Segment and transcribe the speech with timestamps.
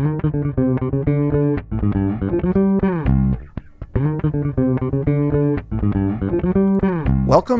[0.00, 0.22] Welcome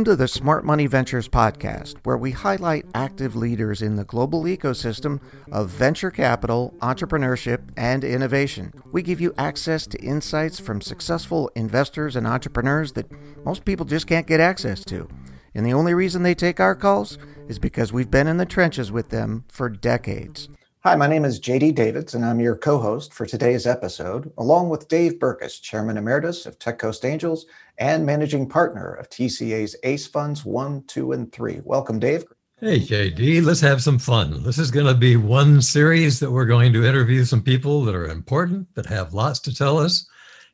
[0.05, 5.21] to the Smart Money Ventures podcast, where we highlight active leaders in the global ecosystem
[5.53, 8.73] of venture capital, entrepreneurship, and innovation.
[8.91, 13.13] We give you access to insights from successful investors and entrepreneurs that
[13.45, 15.07] most people just can't get access to.
[15.55, 18.91] And the only reason they take our calls is because we've been in the trenches
[18.91, 20.49] with them for decades.
[20.83, 24.71] Hi, my name is JD Davids, and I'm your co host for today's episode, along
[24.71, 27.45] with Dave Berkus, Chairman Emeritus of Tech Coast Angels
[27.77, 31.61] and Managing Partner of TCA's ACE Funds 1, 2, and 3.
[31.65, 32.25] Welcome, Dave.
[32.57, 34.43] Hey, JD, let's have some fun.
[34.43, 37.95] This is going to be one series that we're going to interview some people that
[37.95, 40.09] are important, that have lots to tell us,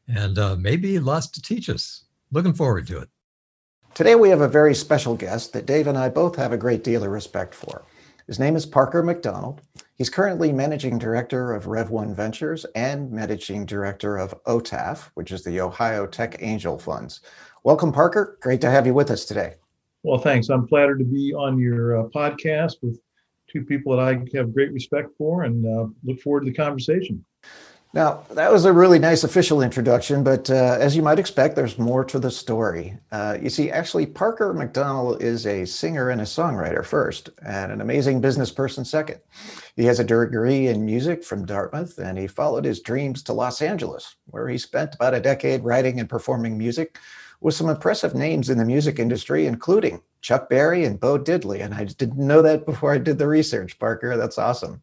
[0.08, 2.02] and uh, maybe lots to teach us.
[2.32, 3.08] Looking forward to it.
[3.94, 6.82] Today, we have a very special guest that Dave and I both have a great
[6.82, 7.84] deal of respect for.
[8.26, 9.60] His name is Parker MacDonell.
[9.96, 15.58] He's currently managing director of Rev1 Ventures and managing director of OTAF, which is the
[15.62, 17.22] Ohio Tech Angel Funds.
[17.64, 18.36] Welcome, Parker.
[18.42, 19.54] Great to have you with us today.
[20.02, 20.50] Well, thanks.
[20.50, 23.00] I'm flattered to be on your uh, podcast with
[23.50, 27.24] two people that I have great respect for and uh, look forward to the conversation.
[27.96, 31.78] Now, that was a really nice official introduction, but uh, as you might expect, there's
[31.78, 32.98] more to the story.
[33.10, 37.80] Uh, you see, actually, Parker MacDonell is a singer and a songwriter first, and an
[37.80, 39.18] amazing business person second.
[39.76, 43.62] He has a degree in music from Dartmouth, and he followed his dreams to Los
[43.62, 46.98] Angeles, where he spent about a decade writing and performing music
[47.40, 51.64] with some impressive names in the music industry, including Chuck Berry and Bo Diddley.
[51.64, 54.18] And I didn't know that before I did the research, Parker.
[54.18, 54.82] That's awesome.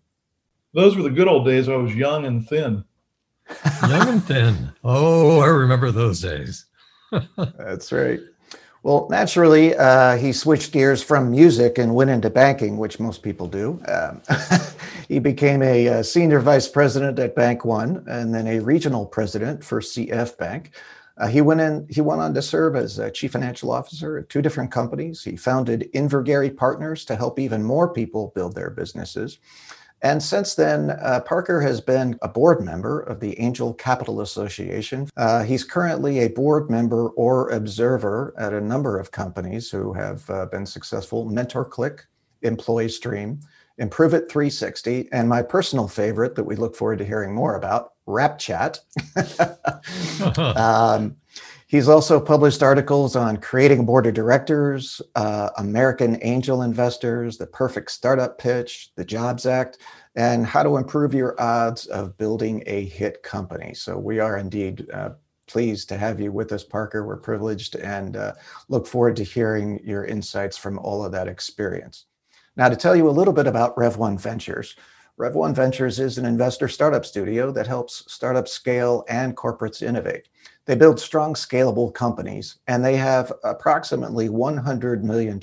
[0.73, 1.69] Those were the good old days.
[1.69, 2.83] I was young and thin.
[3.87, 4.71] Young and thin.
[4.83, 6.65] Oh, I remember those days.
[7.37, 8.19] That's right.
[8.83, 13.47] Well, naturally, uh, he switched gears from music and went into banking, which most people
[13.47, 13.81] do.
[13.87, 14.21] Um,
[15.07, 19.05] he became a, a, uh, senior vice president at Bank One, and then a regional
[19.05, 20.71] president for CF Bank.
[21.17, 21.87] Uh, he went in.
[21.89, 25.23] He went on to serve as a chief financial officer at two different companies.
[25.23, 29.37] He founded Invergary Partners to help even more people build their businesses.
[30.03, 35.09] And since then, uh, Parker has been a board member of the Angel Capital Association.
[35.15, 40.29] Uh, he's currently a board member or observer at a number of companies who have
[40.29, 42.01] uh, been successful MentorClick,
[42.41, 43.39] Employee Stream,
[43.77, 47.93] Improve It 360, and my personal favorite that we look forward to hearing more about,
[48.05, 48.79] RapChat.
[50.57, 51.15] um,
[51.73, 57.47] He's also published articles on creating a board of directors, uh, American angel investors, the
[57.47, 59.79] perfect startup pitch, the Jobs Act,
[60.15, 63.73] and how to improve your odds of building a hit company.
[63.73, 65.13] So we are indeed uh,
[65.47, 67.07] pleased to have you with us, Parker.
[67.07, 68.33] We're privileged and uh,
[68.69, 72.05] look forward to hearing your insights from all of that experience.
[72.55, 74.75] Now, to tell you a little bit about Rev1 Ventures,
[75.19, 80.29] Rev1 Ventures is an investor startup studio that helps startups scale and corporates innovate.
[80.65, 85.39] They build strong, scalable companies, and they have approximately $100 million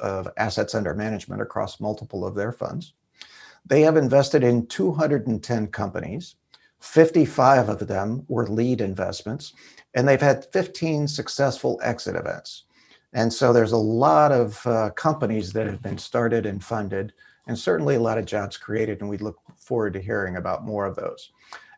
[0.00, 2.92] of assets under management across multiple of their funds.
[3.66, 6.36] They have invested in 210 companies.
[6.80, 9.54] 55 of them were lead investments,
[9.94, 12.64] and they've had 15 successful exit events.
[13.14, 17.12] And so there's a lot of uh, companies that have been started and funded,
[17.46, 19.00] and certainly a lot of jobs created.
[19.00, 21.30] And we look forward to hearing about more of those.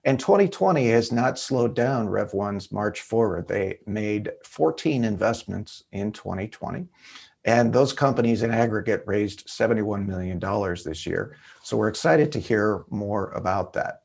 [0.06, 3.49] And 2020 has not slowed down Rev1's march forward.
[3.49, 6.87] They made 14 investments in 2020.
[7.44, 10.39] And those companies in aggregate raised $71 million
[10.84, 11.37] this year.
[11.65, 14.03] So we're excited to hear more about that.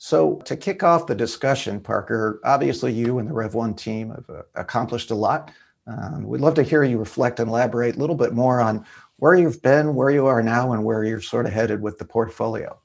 [0.00, 4.42] So, to kick off the discussion, Parker, obviously you and the Rev1 team have uh,
[4.54, 5.50] accomplished a lot.
[5.88, 9.34] Um, we'd love to hear you reflect and elaborate a little bit more on where
[9.34, 12.78] you've been, where you are now, and where you're sort of headed with the portfolio.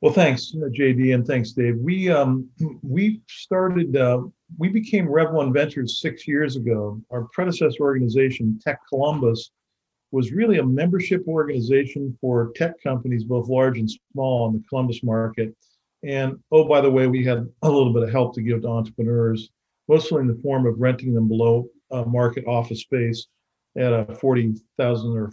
[0.00, 1.76] Well, thanks, JD, and thanks, Dave.
[1.78, 2.48] We um,
[2.82, 4.22] we started uh,
[4.56, 7.00] we became Rev1 Ventures six years ago.
[7.10, 9.50] Our predecessor organization, Tech Columbus,
[10.12, 15.02] was really a membership organization for tech companies, both large and small, in the Columbus
[15.02, 15.54] market.
[16.04, 18.68] And oh, by the way, we had a little bit of help to give to
[18.68, 19.50] entrepreneurs,
[19.88, 23.26] mostly in the form of renting them below uh, market office space
[23.76, 25.32] at a 40,000 or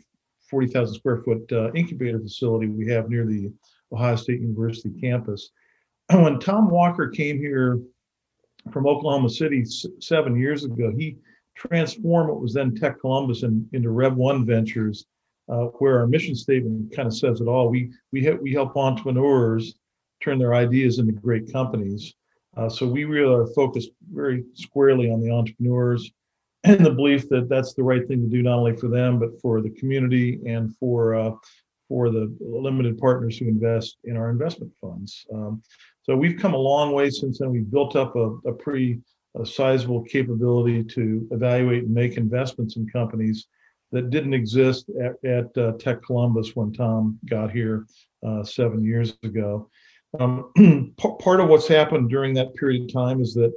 [0.50, 3.52] 40,000 square foot uh, incubator facility we have near the
[3.96, 5.52] Ohio State University campus.
[6.12, 7.80] When Tom Walker came here
[8.72, 11.18] from Oklahoma City s- seven years ago, he
[11.56, 15.06] transformed what was then Tech Columbus in, into Rev One Ventures,
[15.50, 17.70] uh, where our mission statement kind of says it all.
[17.70, 19.76] We we ha- we help entrepreneurs
[20.22, 22.14] turn their ideas into great companies.
[22.58, 26.12] Uh, so we really are focused very squarely on the entrepreneurs
[26.64, 29.40] and the belief that that's the right thing to do, not only for them but
[29.42, 31.32] for the community and for uh,
[31.88, 35.26] for the limited partners who invest in our investment funds.
[35.34, 35.62] Um,
[36.04, 37.52] so we've come a long way since then.
[37.52, 39.02] We've built up a, a pretty
[39.40, 43.48] a sizable capability to evaluate and make investments in companies
[43.92, 47.86] that didn't exist at, at uh, Tech Columbus when Tom got here
[48.26, 49.70] uh, seven years ago.
[50.20, 53.54] Um, part of what's happened during that period of time is that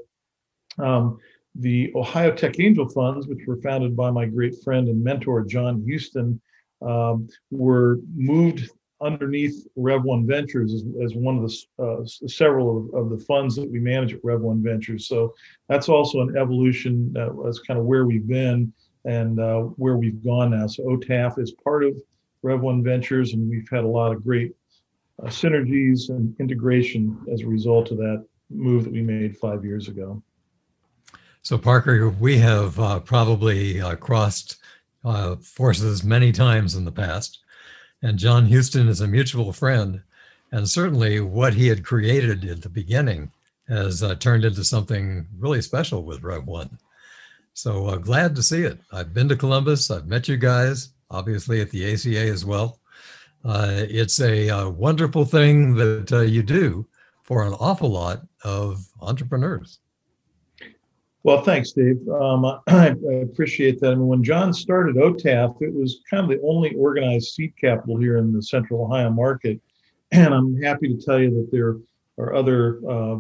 [0.79, 1.19] um,
[1.55, 5.85] the Ohio Tech Angel Funds, which were founded by my great friend and mentor, John
[5.89, 6.41] Huston,
[6.83, 8.71] um, were moved
[9.01, 13.55] underneath Rev One Ventures as, as one of the uh, several of, of, the funds
[13.57, 15.07] that we manage at Rev One Ventures.
[15.07, 15.35] So
[15.69, 17.13] that's also an evolution.
[17.13, 18.73] That's kind of where we've been
[19.05, 20.67] and uh, where we've gone now.
[20.67, 21.97] So OTAF is part of
[22.43, 24.53] Rev One Ventures, and we've had a lot of great
[25.23, 29.89] uh, synergies and integration as a result of that move that we made five years
[29.89, 30.23] ago.
[31.43, 34.59] So Parker, we have uh, probably uh, crossed
[35.05, 37.39] uh, forces many times in the past.
[38.03, 40.03] And John Huston is a mutual friend.
[40.53, 43.31] And certainly what he had created at the beginning
[43.69, 46.79] has uh, turned into something really special with Rev One.
[47.53, 48.79] So uh, glad to see it.
[48.93, 49.91] I've been to Columbus.
[49.91, 52.79] I've met you guys, obviously at the ACA as well.
[53.45, 56.87] Uh, it's a, a, uh, wonderful thing that uh, you do
[57.23, 59.81] for an awful lot of entrepreneurs.
[61.25, 61.99] Well, thanks, Dave.
[62.09, 63.93] Um, I, I, appreciate that.
[63.93, 67.99] I mean, when John started OTAF, it was kind of the only organized seed capital
[67.99, 69.61] here in the Central Ohio market,
[70.13, 71.77] and I'm happy to tell you that there
[72.19, 73.17] are other uh,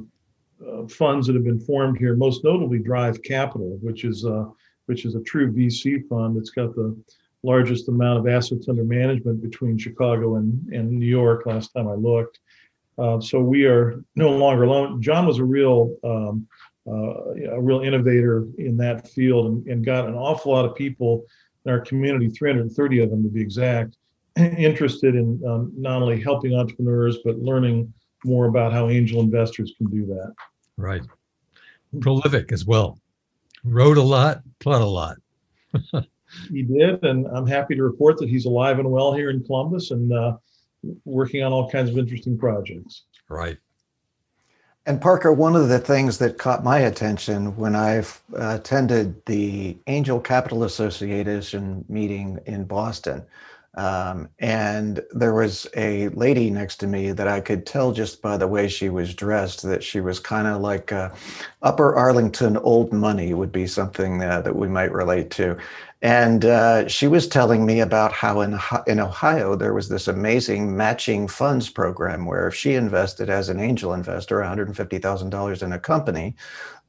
[0.67, 2.17] uh, funds that have been formed here.
[2.17, 4.45] Most notably, Drive Capital, which is uh,
[4.87, 6.37] which is a true VC fund.
[6.37, 6.97] It's got the
[7.43, 11.47] largest amount of assets under management between Chicago and, and New York.
[11.47, 12.41] Last time I looked,
[12.99, 15.01] uh, so we are no longer alone.
[15.01, 16.47] John was a real um,
[16.89, 21.25] uh, a real innovator in that field and, and got an awful lot of people
[21.65, 23.97] in our community, 330 of them to be exact,
[24.37, 27.93] interested in um, not only helping entrepreneurs, but learning
[28.25, 30.35] more about how angel investors can do that.
[30.77, 31.03] Right.
[32.01, 32.99] Prolific as well.
[33.65, 35.17] Wrote a lot, taught a lot.
[36.51, 39.91] he did, and I'm happy to report that he's alive and well here in Columbus
[39.91, 40.37] and uh,
[41.05, 43.05] working on all kinds of interesting projects.
[43.29, 43.59] Right.
[44.89, 50.19] And Parker, one of the things that caught my attention when I've attended the Angel
[50.19, 53.23] Capital Association meeting in Boston,
[53.75, 58.39] um, and there was a lady next to me that I could tell just by
[58.39, 61.11] the way she was dressed that she was kind of like uh,
[61.61, 65.59] Upper Arlington old money would be something uh, that we might relate to.
[66.01, 70.77] And uh, she was telling me about how in, in Ohio there was this amazing
[70.77, 76.37] matching funds program where if she invested as an angel investor $150,000 in a company,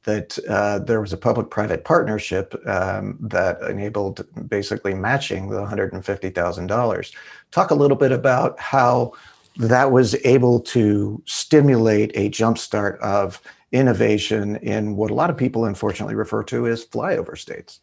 [0.04, 7.14] that uh, there was a public-private partnership um, that enabled basically matching the $150,000.
[7.50, 9.12] Talk a little bit about how
[9.56, 13.42] that was able to stimulate a jumpstart of
[13.72, 17.80] innovation in what a lot of people unfortunately refer to as flyover states.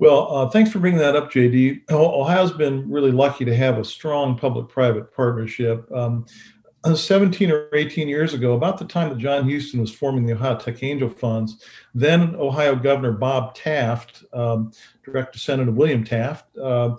[0.00, 1.90] Well, uh, thanks for bringing that up, JD.
[1.90, 5.86] Ohio's been really lucky to have a strong public-private partnership.
[5.92, 6.24] Um,
[6.84, 10.32] uh, 17 or 18 years ago, about the time that John Huston was forming the
[10.32, 11.62] Ohio Tech Angel Funds,
[11.94, 14.72] then Ohio Governor Bob Taft, um,
[15.04, 16.96] direct descendant of William Taft, uh,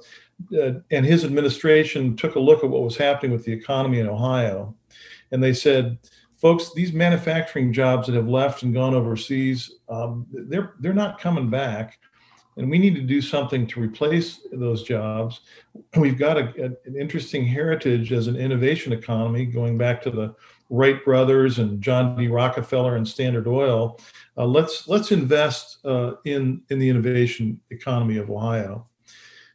[0.56, 4.08] uh, and his administration took a look at what was happening with the economy in
[4.08, 4.76] Ohio.
[5.32, 5.98] And they said,
[6.38, 11.50] folks, these manufacturing jobs that have left and gone overseas, um, they're, they're not coming
[11.50, 11.98] back
[12.58, 15.42] and we need to do something to replace those jobs.
[15.96, 20.36] We've got a, a, an interesting heritage as an innovation economy going back to the
[20.70, 22.28] Wright brothers and John D.
[22.28, 24.00] Rockefeller and Standard Oil.
[24.38, 28.88] Uh, let's let's invest uh, in in the innovation economy of Ohio.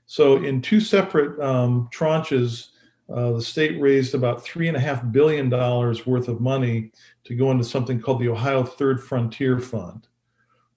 [0.06, 2.68] So, in two separate um, tranches,
[3.12, 6.92] uh, the state raised about three and a half billion dollars worth of money
[7.24, 10.06] to go into something called the Ohio Third Frontier Fund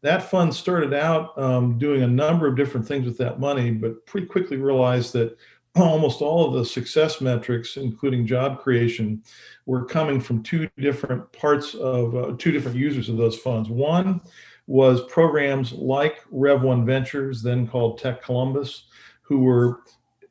[0.02, 4.06] that fund started out um, doing a number of different things with that money, but
[4.06, 5.38] pretty quickly realized that
[5.76, 9.22] almost all of the success metrics, including job creation,
[9.66, 13.70] were coming from two different parts of uh, two different users of those funds.
[13.70, 14.22] One
[14.68, 18.86] was programs like Rev One Ventures, then called Tech Columbus,
[19.22, 19.82] who were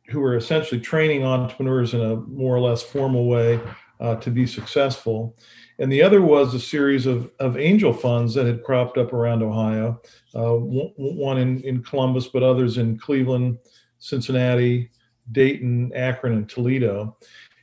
[0.09, 3.61] who were essentially training entrepreneurs in a more or less formal way
[4.01, 5.37] uh, to be successful.
[5.79, 9.43] And the other was a series of, of angel funds that had cropped up around
[9.43, 10.01] Ohio,
[10.35, 13.59] uh, one in, in Columbus, but others in Cleveland,
[13.99, 14.91] Cincinnati,
[15.31, 17.17] Dayton, Akron, and Toledo.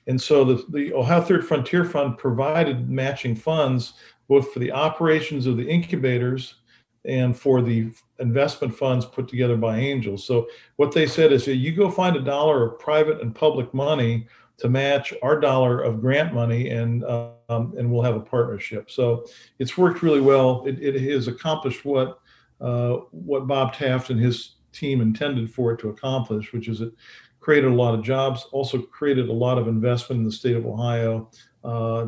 [0.07, 3.93] And so the, the Ohio Third Frontier Fund provided matching funds
[4.27, 6.55] both for the operations of the incubators
[7.03, 10.25] and for the investment funds put together by angels.
[10.25, 14.27] So what they said is, you go find a dollar of private and public money
[14.57, 18.89] to match our dollar of grant money, and um, and we'll have a partnership.
[18.89, 19.25] So
[19.59, 20.63] it's worked really well.
[20.65, 22.19] It, it has accomplished what
[22.61, 26.93] uh, what Bob Taft and his team intended for it to accomplish, which is it
[27.39, 30.65] created a lot of jobs, also created a lot of investment in the state of
[30.65, 31.29] Ohio.
[31.63, 32.07] Uh,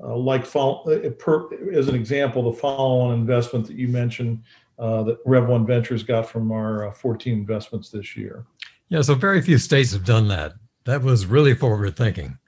[0.00, 4.40] uh, like follow, uh, per, as an example, the follow-on investment that you mentioned
[4.78, 8.46] uh, that Rev One Ventures got from our uh, 14 investments this year.
[8.88, 10.52] Yeah, so very few states have done that.
[10.88, 12.38] That was really forward thinking.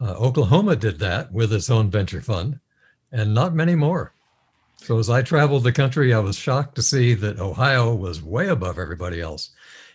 [0.00, 2.60] Uh, Oklahoma did that with its own venture fund,
[3.10, 4.14] and not many more.
[4.76, 8.46] So as I traveled the country, I was shocked to see that Ohio was way
[8.46, 9.50] above everybody else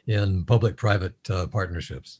[0.07, 2.19] in public-private uh, partnerships.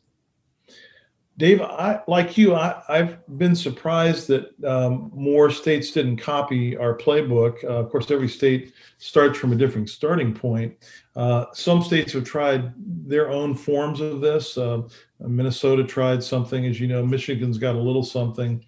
[1.38, 6.98] Dave, I, like you, I, have been surprised that um, more states didn't copy our
[6.98, 7.62] playbook.
[7.66, 10.78] Uh, of course, every state starts from a different starting point.
[11.16, 12.74] Uh, some states have tried
[13.08, 14.58] their own forms of this.
[14.58, 14.82] Uh,
[15.20, 17.06] Minnesota tried something, as you know.
[17.06, 18.64] Michigan's got a little something.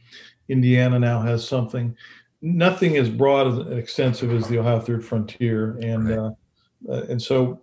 [0.47, 1.95] Indiana now has something.
[2.41, 6.17] Nothing as broad and extensive as the Ohio Third Frontier, and right.
[6.17, 6.31] Uh,
[6.89, 7.59] uh, and so,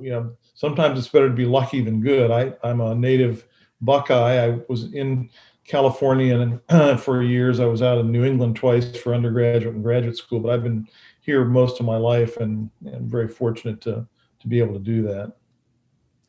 [0.00, 2.30] you know, sometimes it's better to be lucky than good.
[2.30, 3.46] I, I'm a native
[3.80, 4.44] Buckeye.
[4.44, 5.28] I was in
[5.66, 7.60] California and for years.
[7.60, 10.88] I was out in New England twice for undergraduate and graduate school, but I've been
[11.20, 14.06] here most of my life and, and very fortunate to
[14.40, 15.32] to be able to do that.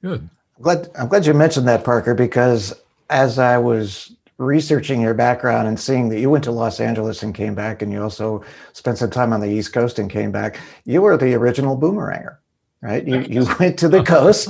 [0.02, 0.30] Good.
[0.58, 2.74] I'm glad I'm glad you mentioned that, Parker, because
[3.10, 7.34] as I was researching your background and seeing that you went to Los Angeles and
[7.34, 10.60] came back, and you also spent some time on the East Coast and came back,
[10.86, 12.38] you were the original boomeranger
[12.82, 13.08] right?
[13.08, 14.50] You, you went to the coast,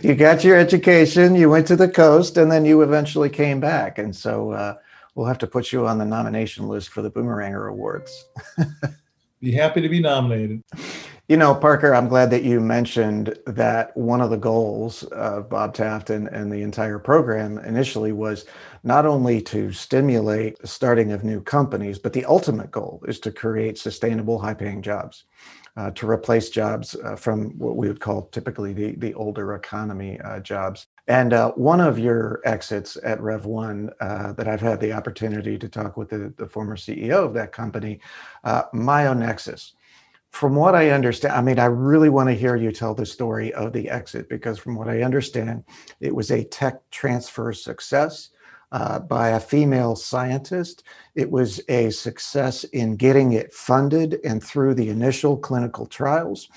[0.04, 3.98] you got your education, you went to the coast, and then you eventually came back.
[3.98, 4.74] And so uh,
[5.14, 8.26] we'll have to put you on the nomination list for the Boomeranger Awards.
[9.40, 10.62] be happy to be nominated.
[11.32, 15.72] You know, Parker, I'm glad that you mentioned that one of the goals of Bob
[15.72, 18.44] Taft and, and the entire program initially was
[18.84, 23.32] not only to stimulate the starting of new companies, but the ultimate goal is to
[23.32, 25.24] create sustainable, high paying jobs
[25.78, 30.20] uh, to replace jobs uh, from what we would call typically the, the older economy
[30.20, 30.88] uh, jobs.
[31.08, 35.56] And uh, one of your exits at Rev One uh, that I've had the opportunity
[35.56, 38.00] to talk with the, the former CEO of that company,
[38.44, 39.72] uh, MyoNexus.
[40.32, 43.52] From what I understand, I mean, I really want to hear you tell the story
[43.52, 45.62] of the exit because, from what I understand,
[46.00, 48.30] it was a tech transfer success
[48.72, 50.84] uh, by a female scientist.
[51.14, 56.48] It was a success in getting it funded and through the initial clinical trials.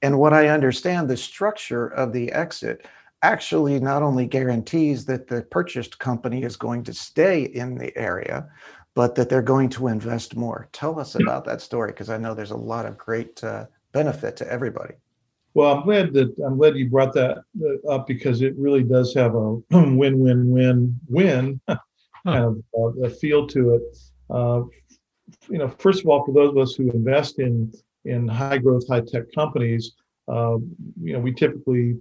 [0.00, 2.86] And what I understand, the structure of the exit
[3.22, 8.46] actually not only guarantees that the purchased company is going to stay in the area,
[8.94, 10.68] but that they're going to invest more.
[10.72, 14.36] Tell us about that story because I know there's a lot of great uh, benefit
[14.36, 14.94] to everybody.
[15.54, 19.14] Well, I'm glad that I'm glad you brought that uh, up because it really does
[19.14, 23.82] have a win-win-win-win kind of uh, a feel to it.
[24.30, 24.62] Uh,
[25.48, 27.72] you know, first of all, for those of us who invest in
[28.04, 29.92] in high growth, high tech companies,
[30.28, 30.56] uh,
[31.00, 31.96] you know, we typically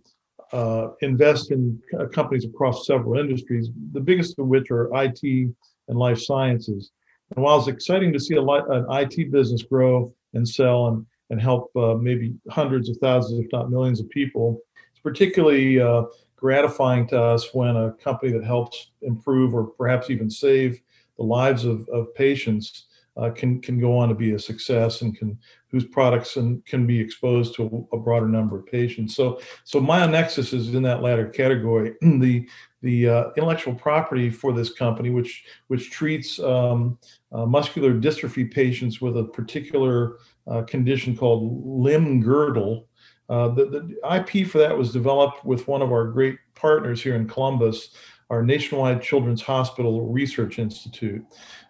[0.51, 1.79] uh, invest in
[2.11, 3.69] companies across several industries.
[3.91, 5.53] The biggest of which are IT
[5.87, 6.91] and life sciences.
[7.35, 11.41] And while it's exciting to see a, an IT business grow and sell and and
[11.41, 14.59] help uh, maybe hundreds of thousands, if not millions of people.
[14.91, 16.03] It's particularly uh,
[16.35, 20.79] gratifying to us when a company that helps improve or perhaps even save
[21.17, 22.85] the lives of, of patients
[23.17, 25.37] uh, can can go on to be a success and can
[25.69, 29.15] whose products and can be exposed to a, broader number of patients.
[29.15, 31.93] So so MyoNexus is in that latter category.
[32.01, 32.47] the
[32.83, 36.99] the uh, intellectual property for this company, which which treats um,
[37.31, 42.87] uh, muscular dystrophy patients with a particular uh, condition called limb girdle.
[43.29, 47.15] Uh, the, the IP for that was developed with one of our great partners here
[47.15, 47.95] in Columbus,
[48.29, 51.25] our Nationwide Children's Hospital Research Institute.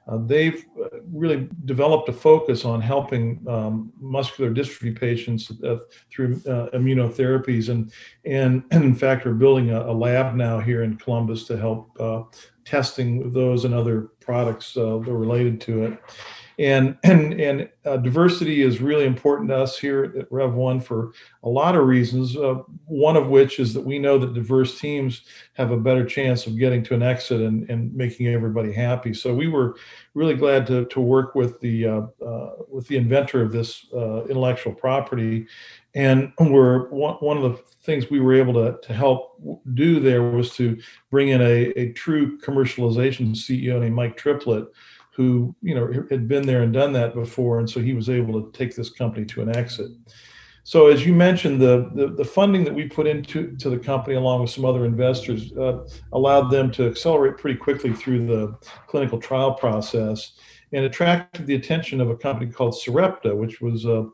[0.08, 5.78] Uh, they've uh, really developed a focus on helping um, muscular dystrophy patients uh,
[6.12, 7.92] through uh, immunotherapies, and,
[8.26, 11.90] and, and in fact we're building a, a, lab now here in Columbus to help
[12.00, 12.24] uh,
[12.66, 16.00] testing those and other products uh, related to it
[16.60, 21.14] and and and uh, diversity is really important to us here at Rev One for
[21.44, 22.36] a lot of reasons.
[22.36, 25.22] Uh, one of which is that we know that diverse teams
[25.54, 29.14] have a better chance of getting to an exit and, and making everybody happy.
[29.14, 29.76] So we were
[30.14, 34.24] really glad to to work with the uh, uh with the inventor of this uh,
[34.26, 35.48] intellectual property,
[35.96, 39.42] and we're one, one of the things we were able to, to help
[39.74, 40.80] do there was to
[41.12, 44.68] bring in a, a true commercialization CEO named Mike Triplett
[45.15, 48.41] who you know had been there and done that before, and so he was able
[48.41, 49.91] to take this company to an exit.
[50.65, 54.15] So as you mentioned, the, the, the funding that we put into to the company
[54.15, 59.20] along with some other investors uh, allowed them to accelerate pretty quickly through the clinical
[59.20, 60.34] trial process
[60.72, 64.08] and attracted the attention of a company called Sarepta, which was a,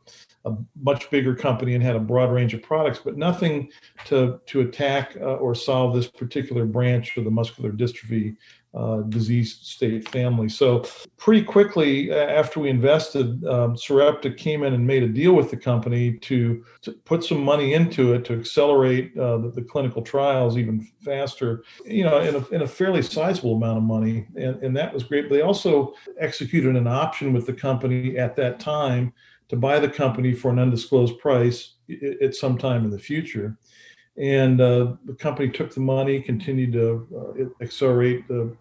[0.46, 3.72] a much bigger company and had a broad range of products, but nothing
[4.06, 8.36] to, to attack uh, or solve this particular branch of the muscular dystrophy
[8.74, 10.48] uh, disease state family.
[10.48, 10.86] So
[11.18, 15.58] pretty quickly after we invested, um, Sarepta came in and made a deal with the
[15.58, 20.58] company to, to put some money into it to accelerate uh, the, the, clinical trials
[20.58, 21.64] even faster.
[21.84, 25.04] You know, in a, in a fairly sizable amount of money, and, and that was
[25.04, 25.30] great.
[25.30, 29.14] They also executed an option with the company at that time
[29.50, 31.74] to buy the company for an undisclosed price
[32.22, 33.58] at some time in the future.
[34.20, 38.56] And uh, the company took the money, continued to uh, accelerate the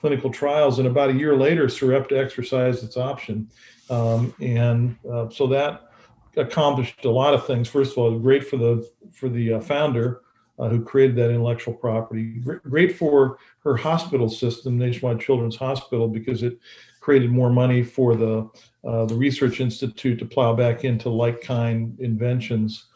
[0.00, 3.48] clinical trials, and about a year later, Sarepta exercised its option.
[3.88, 5.90] Um, and uh, so that
[6.36, 7.68] accomplished a lot of things.
[7.68, 10.22] First of all, great for the for the uh, founder
[10.58, 12.40] uh, who created that intellectual property.
[12.68, 16.58] Great for her hospital system, Nationwide Children's Hospital, because it
[17.00, 18.48] created more money for the
[18.84, 22.86] uh, the research institute to plow back into like kind inventions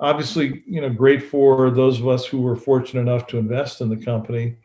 [0.00, 3.88] obviously, you know, great for those of us who were fortunate enough to invest in
[3.88, 4.56] the company.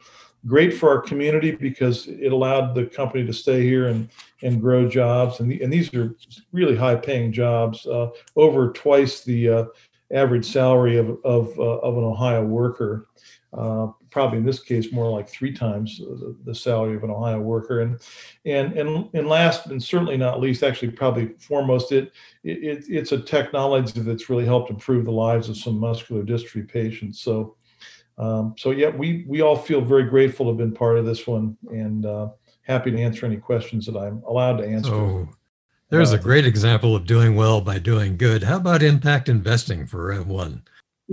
[0.46, 4.10] Great for our community because it allowed the company to stay here and,
[4.42, 5.40] and grow jobs.
[5.40, 6.16] And, the, and these are
[6.52, 9.66] really high paying jobs, uh, over twice the uh,
[10.12, 13.08] average salary of, of, uh, of an Ohio worker.
[14.14, 17.40] Uh, probably in this case more like three times the, the, salary of an Ohio
[17.40, 17.82] worker.
[17.82, 18.00] And
[18.46, 22.12] and and and last and certainly not least, actually probably foremost, it,
[22.44, 27.22] it it's a technology that's really helped improve the lives of some muscular dystrophy patients.
[27.22, 27.56] So
[28.18, 31.26] um, so yeah, we we all feel very grateful to have been part of this
[31.26, 32.30] one and uh,
[32.62, 34.92] happy to answer any questions that I'm allowed to answer.
[34.92, 35.30] So
[35.90, 38.44] there's uh, a great example of doing well by doing good.
[38.44, 40.64] How about impact investing for Rev One?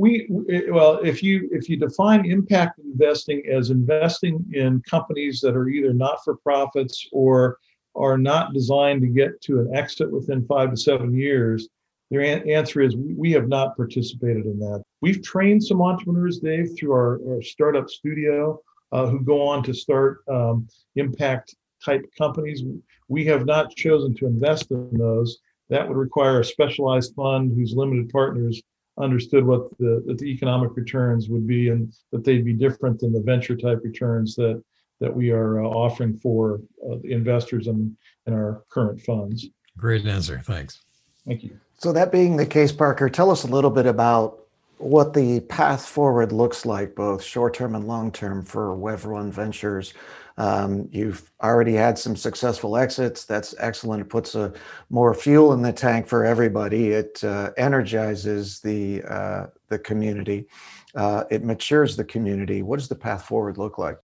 [0.01, 0.27] We
[0.71, 5.93] well if you if you define impact investing as investing in companies that are either
[5.93, 7.59] not for profits or
[7.95, 11.69] are not designed to get to an exit within five to seven years
[12.11, 14.83] their answer is we have not participated in that.
[15.01, 18.61] We've trained some entrepreneurs dave through our, our startup studio
[18.91, 22.65] uh, who go on to start um, impact type companies.
[23.07, 25.39] We have not chosen to invest in those.
[25.69, 28.61] That would require a specialized fund whose limited partners
[28.99, 33.13] understood what the, that the economic returns would be and that they'd be different than
[33.13, 34.63] the venture type returns that
[35.01, 39.49] that we are uh, offering for uh, the investors in, in our current funds.
[39.77, 40.43] Great answer.
[40.45, 40.83] Thanks.
[41.27, 41.59] Thank you.
[41.79, 44.41] So that being the case, Parker, tell us a little bit about
[44.77, 49.95] what the path forward looks like, both short term and long term for Rev1 Ventures.
[50.39, 53.25] Um, you've already had some successful exits.
[53.25, 54.03] That's excellent.
[54.03, 54.53] It puts a,
[54.89, 56.91] more fuel in the tank for everybody.
[56.91, 60.47] It uh, energizes the uh, the community.
[60.95, 62.63] Uh, it matures the community.
[62.63, 63.99] What does the path forward look like?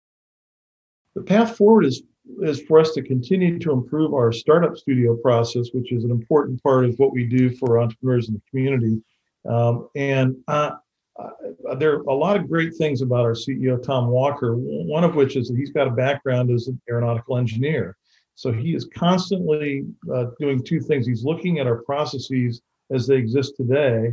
[1.14, 2.02] The path forward is
[2.42, 6.62] is for us to continue to improve our startup studio process, which is an important
[6.62, 9.02] part of what we do for entrepreneurs in the community.
[9.48, 10.72] Um, and uh,
[11.18, 15.14] uh, there are a lot of great things about our CEO, Tom Walker, one of
[15.14, 17.96] which is that he's got a background as an aeronautical engineer.
[18.34, 21.06] So he is constantly uh, doing two things.
[21.06, 24.12] He's looking at our processes as they exist today.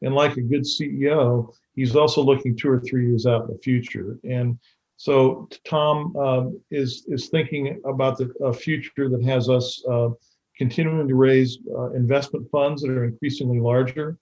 [0.00, 3.58] And like a good CEO, he's also looking two or three years out in the
[3.58, 4.18] future.
[4.24, 4.58] And
[4.96, 10.08] so Tom uh, is, is thinking about the uh, future that has us uh,
[10.56, 14.18] continuing to raise uh, investment funds that are increasingly larger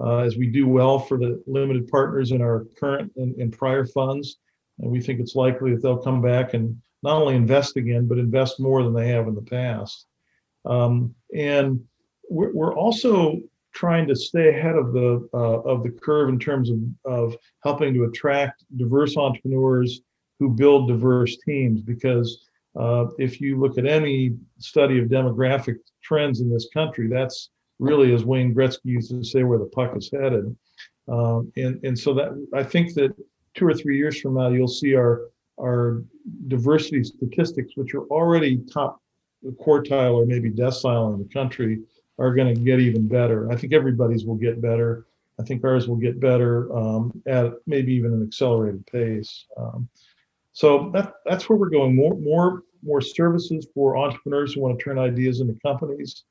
[0.00, 3.84] uh, as we do well for the limited partners in our current and, and, prior
[3.84, 4.38] funds.
[4.78, 8.18] And we think it's likely that they'll come back and not only invest again, but
[8.18, 10.06] invest more than they have in the past.
[10.64, 11.80] Um, and
[12.30, 13.40] we're, we're, also
[13.74, 17.94] trying to stay ahead of the uh, of the curve in terms of, of helping
[17.94, 20.02] to attract diverse entrepreneurs
[20.38, 21.82] who build diverse teams.
[21.82, 27.50] Because uh, if you look at any study of demographic trends in this country, that's
[27.78, 30.56] really, as Wayne Gretzky used to say, where the puck is headed.
[31.08, 33.14] Um, and and so that I think that
[33.54, 35.28] two or three years from now, you'll see our
[35.60, 36.02] our
[36.48, 39.00] diversity statistics, which are already top
[39.60, 41.80] quartile or maybe decile in the country,
[42.18, 43.50] are going to get even better.
[43.50, 45.06] I think everybody's will get better.
[45.40, 49.46] I think ours will get better um, at maybe even an accelerated pace.
[49.56, 49.88] Um,
[50.52, 51.96] so that, that's where we're going.
[51.96, 56.24] More, more, more services for entrepreneurs who want to turn ideas into companies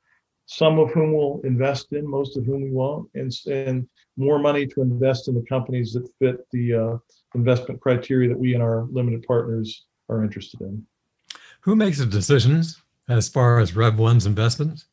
[0.46, 4.66] some of whom we'll invest in, most of whom we won't, and, and more money
[4.66, 6.98] to invest in the companies that fit the uh,
[7.34, 10.84] investment criteria that we and our limited partners are interested in.
[11.60, 14.86] Who makes the decisions as far as Rev One's investments?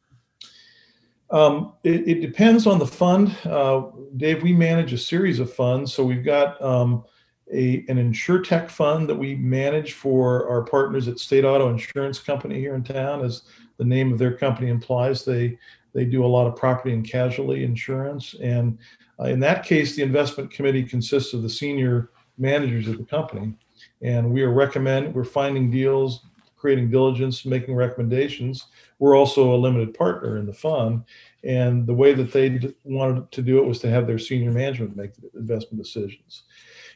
[1.32, 3.36] Um, it, it, depends on the fund.
[3.46, 3.84] Uh,
[4.18, 5.94] Dave, we manage a series of funds.
[5.94, 7.04] So we've got um,
[7.52, 12.60] a, an InsureTech fund that we manage for our partners at State Auto Insurance Company
[12.60, 13.24] here in town.
[13.24, 13.44] As
[13.78, 15.58] the name of their company implies, they,
[15.94, 18.36] they do a lot of property and casualty insurance.
[18.42, 18.78] And
[19.20, 23.54] uh, in that case, the investment committee consists of the senior managers of the company.
[24.02, 26.22] And we are recommend, we're finding deals,
[26.56, 28.68] creating diligence, making recommendations.
[29.00, 31.04] We're also a limited partner in the fund.
[31.44, 34.96] And the way that they wanted to do it was to have their senior management
[34.96, 36.44] make the investment decisions.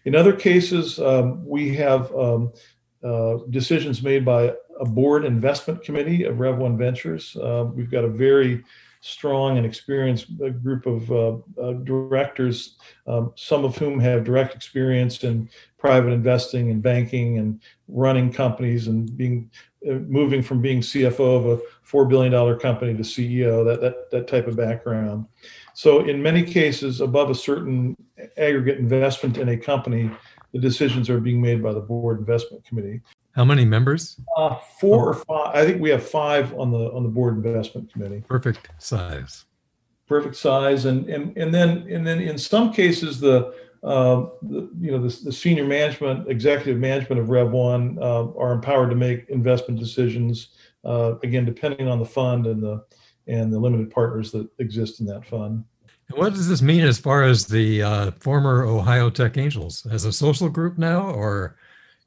[0.05, 2.51] In other cases, um, we have um,
[3.03, 7.35] uh, decisions made by a board investment committee of Rev One Ventures.
[7.35, 8.63] Uh, we've got a very
[9.05, 14.55] strong and experienced uh, group of uh, uh, directors, um, some of whom have direct
[14.55, 19.51] experience in private investing and banking and running companies and being
[19.89, 23.65] uh, moving from being CFO of a four billion dollar company to CEO.
[23.65, 25.25] That that that type of background.
[25.73, 27.97] So in many cases, above a certain
[28.37, 30.09] aggregate investment in a company,
[30.53, 33.01] the decisions are being made by the board investment committee.
[33.33, 34.19] How many members?
[34.37, 35.55] Uh, four or five.
[35.55, 38.23] I think we have five on the on the board investment committee.
[38.27, 39.45] Perfect size.
[40.07, 44.91] Perfect size, and and and then and then in some cases the, uh, the you
[44.91, 49.27] know the, the, senior management, executive management of Rev One uh, are empowered to make
[49.29, 50.49] investment decisions.
[50.85, 52.83] Uh, again, depending on the fund and the
[53.27, 55.63] and the limited partners that exist in that fund.
[56.15, 60.13] What does this mean as far as the uh, former Ohio Tech Angels as a
[60.13, 61.57] social group now, or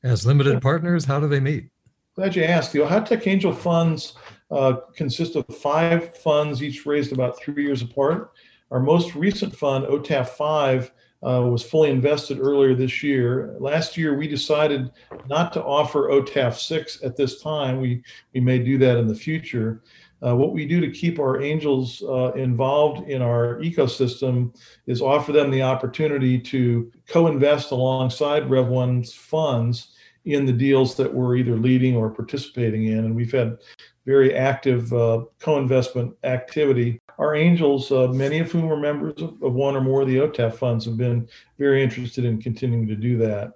[0.03, 1.05] as limited partners?
[1.05, 1.69] How do they meet?
[2.15, 2.73] Glad you asked.
[2.73, 4.15] The Ohio Tech Angel funds
[4.51, 8.33] uh, consist of five funds, each raised about three years apart.
[8.71, 10.93] Our most recent fund, OTAF 5,
[11.27, 13.57] uh, was fully invested earlier this year.
[13.59, 14.91] Last year, we decided
[15.29, 17.81] not to offer OTAF 6 at this time.
[17.81, 18.03] We,
[18.35, 19.83] we may do that in the future.
[20.25, 24.55] Uh, what we do to keep our angels uh, involved in our ecosystem
[24.87, 29.89] is offer them the opportunity to co-invest alongside Rev One's funds
[30.25, 32.99] in the deals that we're either leading or participating in.
[32.99, 33.59] And we've had
[34.07, 37.01] very active uh, co-investment activity.
[37.19, 40.17] Our angels, uh, many of whom are members of, of one or more of the
[40.17, 43.53] OTAF funds, have been very interested in continuing to do that.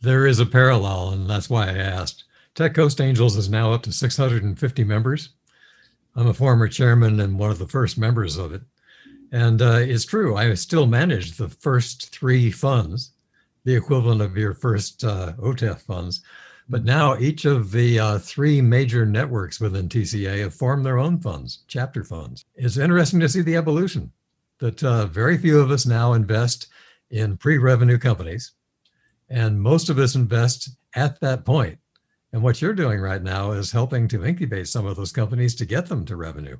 [0.00, 2.24] There is a parallel, and that's why I asked.
[2.54, 5.30] Tech Coast Angels is now up to 650 members.
[6.14, 8.62] I'm a former chairman and one of the first members of it.
[9.30, 13.12] And uh, it's true, I still manage the first three funds,
[13.64, 16.22] the equivalent of your first uh, OTAF funds.
[16.68, 21.18] But now each of the uh, three major networks within TCA have formed their own
[21.20, 22.44] funds, chapter funds.
[22.54, 24.12] It's interesting to see the evolution
[24.58, 26.68] that uh, very few of us now invest
[27.10, 28.52] in pre revenue companies.
[29.28, 31.78] And most of us invest at that point
[32.32, 35.66] and what you're doing right now is helping to incubate some of those companies to
[35.66, 36.56] get them to revenue,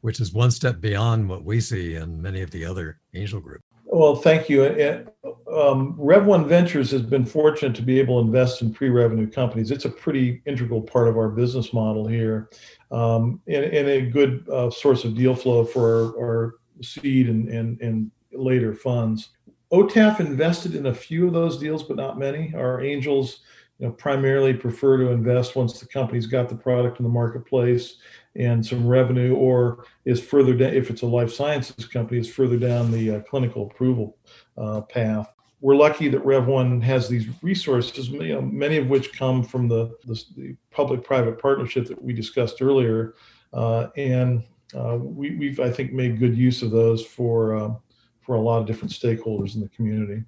[0.00, 3.62] which is one step beyond what we see in many of the other angel groups.
[3.84, 5.06] Well, thank you.
[5.52, 9.70] Um, Rev One Ventures has been fortunate to be able to invest in pre-revenue companies.
[9.70, 12.48] It's a pretty integral part of our business model here,
[12.90, 17.48] um, and, and, a good uh, source of deal flow for our, our seed and,
[17.50, 19.28] and, and later funds.
[19.72, 22.52] OTAF invested in a few of those deals, but not many.
[22.54, 23.40] Our angels
[23.82, 27.96] you know, primarily prefer to invest once the company's got the product in the marketplace
[28.36, 32.56] and some revenue, or is further down, if it's a life sciences company, is further
[32.56, 34.16] down the uh, clinical approval
[34.56, 35.34] uh, path.
[35.60, 39.66] We're lucky that Rev One has these resources, you know, many of which come from
[39.66, 43.14] the, the, the public-private partnership that we discussed earlier,
[43.52, 44.44] uh, and
[44.78, 47.74] uh, we, we've I think made good use of those for uh,
[48.20, 50.22] for a lot of different stakeholders in the community.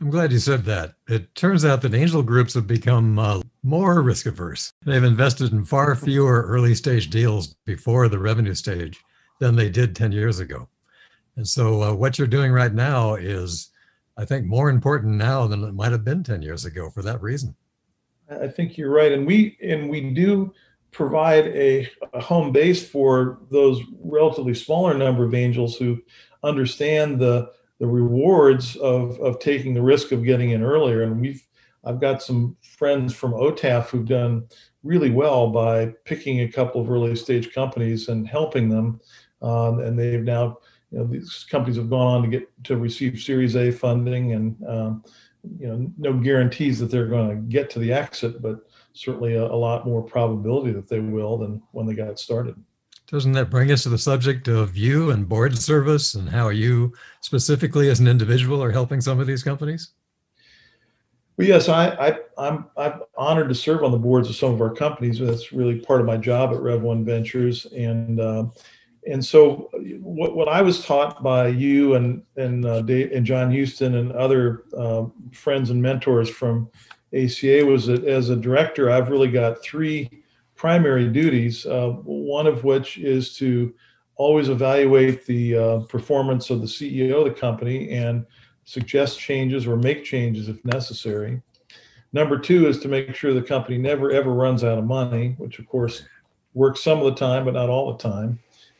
[0.00, 0.94] I'm glad you said that.
[1.08, 4.72] It turns out that angel groups have become uh, more risk averse.
[4.84, 9.00] They've invested in far fewer early stage deals before the revenue stage
[9.40, 10.68] than they did 10 years ago.
[11.36, 13.70] And so, uh, what you're doing right now is,
[14.16, 17.22] I think, more important now than it might have been 10 years ago for that
[17.22, 17.54] reason.
[18.28, 19.12] I think you're right.
[19.12, 20.52] And we, and we do
[20.90, 26.00] provide a, a home base for those relatively smaller number of angels who
[26.42, 31.02] understand the the rewards of of taking the risk of getting in earlier.
[31.02, 31.42] And we've
[31.84, 34.46] I've got some friends from OTAF who've done
[34.82, 39.00] really well by picking a couple of early stage companies and helping them.
[39.42, 40.58] Um, and they've now,
[40.90, 44.56] you know, these companies have gone on to get to receive Series A funding, and
[44.66, 45.04] um,
[45.58, 48.60] you know, no guarantees that they're going to get to the exit, but
[48.94, 52.54] certainly a, a lot more probability that they will than when they got started.
[53.14, 56.92] Doesn't that bring us to the subject of you and board service and how you
[57.20, 59.90] specifically as an individual are helping some of these companies?
[61.36, 62.64] Well, yes, I, I'm
[63.16, 65.20] honored to serve on the boards of some of our companies.
[65.20, 68.46] That's really part of my job at Rev One Ventures, and uh,
[69.08, 73.56] and so what, what I was taught by you and and uh, Dave, and John
[73.56, 76.68] Huston and other uh, friends and mentors from
[77.12, 80.23] ACA was that as a director, I've really got three
[80.64, 81.66] primary duties.
[81.66, 83.74] Uh, one of which is to
[84.16, 88.24] always evaluate the uh, performance of the CEO of the company and
[88.64, 91.42] suggest changes or make changes if necessary.
[92.14, 95.58] Number two is to make sure the company never ever runs out of money, which
[95.58, 96.06] of course
[96.54, 98.38] works some of the time, but not all the time.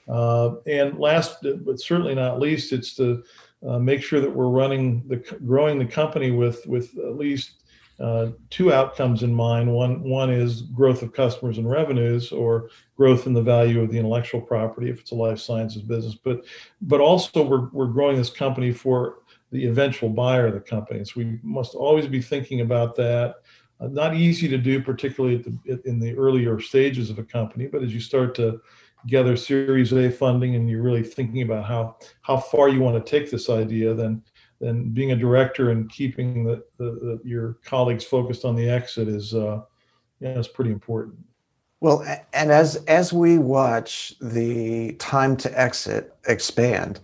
[0.09, 3.23] Uh, and last, but certainly not least, it's to
[3.69, 7.64] uh, make sure that we're running the growing the company with with at least
[8.01, 9.73] uh, two outcomes in mind.
[9.73, 13.99] One one is growth of customers and revenues, or growth in the value of the
[13.99, 16.15] intellectual property if it's a life sciences business.
[16.15, 16.45] But
[16.83, 19.19] but also we're we're growing this company for
[19.53, 21.05] the eventual buyer of the company.
[21.05, 23.37] So we must always be thinking about that.
[23.81, 27.67] Uh, not easy to do, particularly the, in the earlier stages of a company.
[27.67, 28.61] But as you start to
[29.07, 33.11] gather Series A funding and you're really thinking about how how far you want to
[33.11, 34.23] take this idea, then
[34.61, 39.09] then being a director and keeping the, the, the your colleagues focused on the exit
[39.09, 39.61] is uh,
[40.21, 41.17] yeah, it's pretty important.
[41.81, 47.01] Well, and as as we watch the time to exit expand,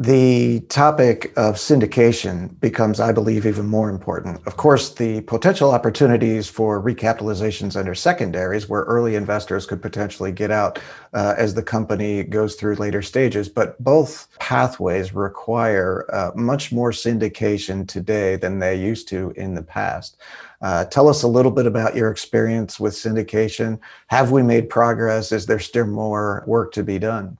[0.00, 4.46] the topic of syndication becomes, I believe, even more important.
[4.46, 10.52] Of course, the potential opportunities for recapitalizations under secondaries, where early investors could potentially get
[10.52, 10.78] out
[11.14, 16.92] uh, as the company goes through later stages, but both pathways require uh, much more
[16.92, 20.16] syndication today than they used to in the past.
[20.62, 23.80] Uh, tell us a little bit about your experience with syndication.
[24.06, 25.32] Have we made progress?
[25.32, 27.36] Is there still more work to be done?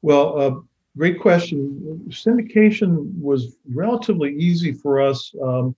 [0.00, 0.60] Well, uh,
[0.96, 2.04] Great question.
[2.08, 5.74] Syndication was relatively easy for us um,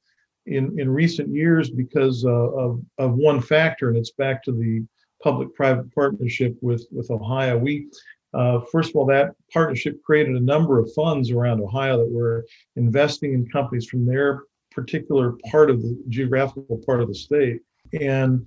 [0.46, 4.84] in in recent years because uh, of of one factor, and it's back to the
[5.22, 7.56] public-private partnership with with Ohio.
[7.56, 7.88] We
[8.34, 12.44] uh, first of all, that partnership created a number of funds around Ohio that were
[12.74, 17.60] investing in companies from their particular part of the geographical part of the state,
[18.00, 18.44] and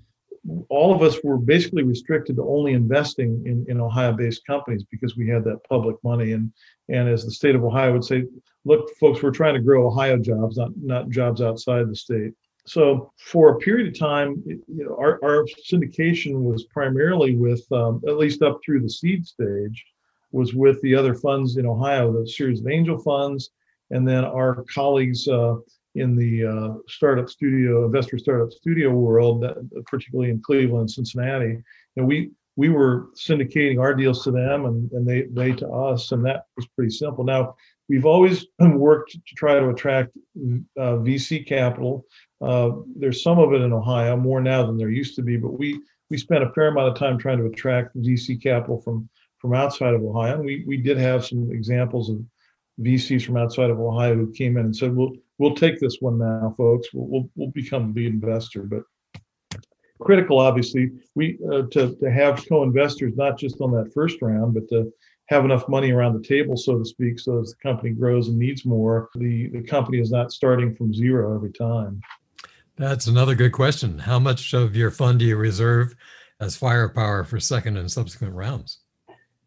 [0.69, 5.28] all of us were basically restricted to only investing in, in Ohio-based companies because we
[5.28, 6.34] had that public money.
[6.34, 6.52] And
[6.89, 8.23] and as the state of Ohio would say,
[8.65, 12.34] look, folks, we're trying to grow Ohio jobs, not not jobs outside the state.
[12.65, 18.02] So for a period of time, you know, our, our syndication was primarily with, um,
[18.06, 19.86] at least up through the seed stage,
[20.34, 23.52] was with the other funds in Ohio, the series of angel funds,
[23.91, 25.56] and then our colleagues uh,
[25.97, 31.57] in the uh, startup studio, investor startup studio world, that, particularly in Cleveland and Cincinnati.
[31.95, 36.12] And we we were syndicating our deals to them and, and they they to us,
[36.12, 37.23] and that was pretty simple.
[37.23, 37.55] Now
[37.89, 40.17] we've always worked to try to attract
[40.77, 42.05] uh, VC capital.
[42.41, 45.57] Uh, there's some of it in Ohio, more now than there used to be, but
[45.57, 45.79] we
[46.10, 49.93] we spent a fair amount of time trying to attract VC capital from from outside
[49.93, 50.36] of Ohio.
[50.36, 52.19] And we we did have some examples of
[52.81, 56.17] VCs from outside of Ohio who came in and said, "We'll we'll take this one
[56.17, 56.88] now, folks.
[56.93, 58.84] We'll we'll, we'll become the investor." But
[60.00, 64.67] critical, obviously, we uh, to to have co-investors not just on that first round, but
[64.69, 64.91] to
[65.30, 68.38] have enough money around the table, so to speak, so as the company grows and
[68.38, 72.02] needs more, the the company is not starting from zero every time.
[72.78, 73.97] That's another good question.
[73.97, 75.95] How much of your fund do you reserve
[76.39, 78.80] as firepower for second and subsequent rounds?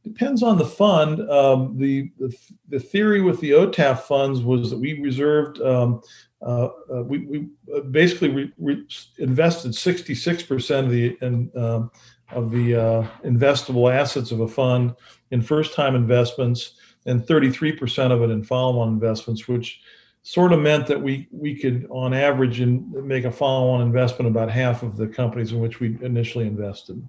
[0.03, 1.29] Depends on the fund.
[1.31, 2.35] Um, the, the,
[2.69, 6.03] the theory with the OTAF funds was that we reserved um,
[6.43, 8.87] uh, uh, we, we uh, basically re, re
[9.19, 11.91] invested 66% of the in, um,
[12.31, 14.95] of the uh, investable assets of a fund
[15.33, 16.75] in first-time investments
[17.07, 19.81] and 33% of it in follow-on investments, which
[20.23, 24.51] sort of meant that we we could, on average, in, make a follow-on investment about
[24.51, 27.07] half of the companies in which we initially invested.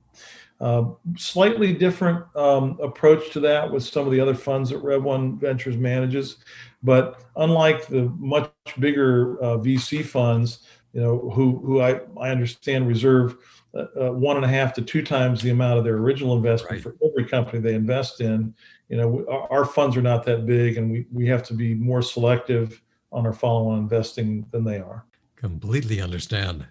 [0.62, 5.02] Uh, slightly different um, approach to that with some of the other funds that Rev
[5.02, 6.38] One Ventures manages,
[6.84, 10.60] but unlike the much bigger uh, VC funds,
[10.94, 13.38] you know, who who I, I understand reserve
[13.74, 16.74] uh, uh, one and a half to two times the amount of their original investment
[16.74, 16.82] right.
[16.84, 18.54] for every company they invest in.
[18.90, 21.74] You know, our, our funds are not that big, and we we have to be
[21.74, 25.06] more selective on our follow-on investing than they are.
[25.38, 26.68] Completely understand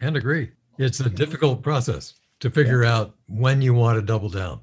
[0.00, 0.52] and agree.
[0.78, 2.94] It's a difficult process to figure yeah.
[2.94, 4.60] out when you want to double down.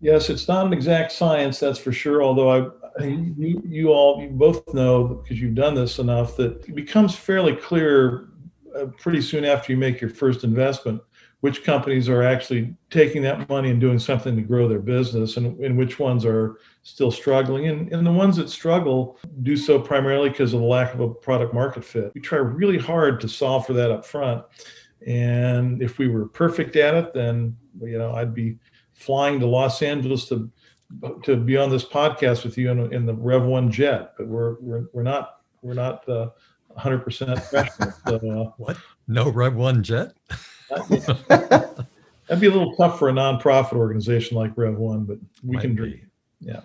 [0.00, 2.22] Yes, it's not an exact science, that's for sure.
[2.22, 6.74] Although I, you, you all, you both know because you've done this enough that it
[6.74, 8.28] becomes fairly clear
[8.76, 11.00] uh, pretty soon after you make your first investment
[11.40, 15.60] which companies are actually taking that money and doing something to grow their business and,
[15.60, 20.30] and which ones are still struggling and, and the ones that struggle do so primarily
[20.30, 23.66] because of the lack of a product market fit we try really hard to solve
[23.66, 24.42] for that up front
[25.06, 28.56] and if we were perfect at it, then you know I'd be
[28.92, 30.50] flying to Los Angeles to
[31.24, 34.56] to be on this podcast with you in, in the Rev One jet, but we're
[34.60, 36.28] we're, we're not we're not uh,
[36.78, 37.04] 100%
[37.36, 37.92] professional.
[38.06, 38.76] So, uh, What?
[39.08, 40.12] No Rev One jet?
[40.68, 45.62] that'd be a little tough for a nonprofit organization like Rev One, but we Might
[45.62, 45.76] can be.
[45.76, 46.10] dream.
[46.40, 46.60] Yeah.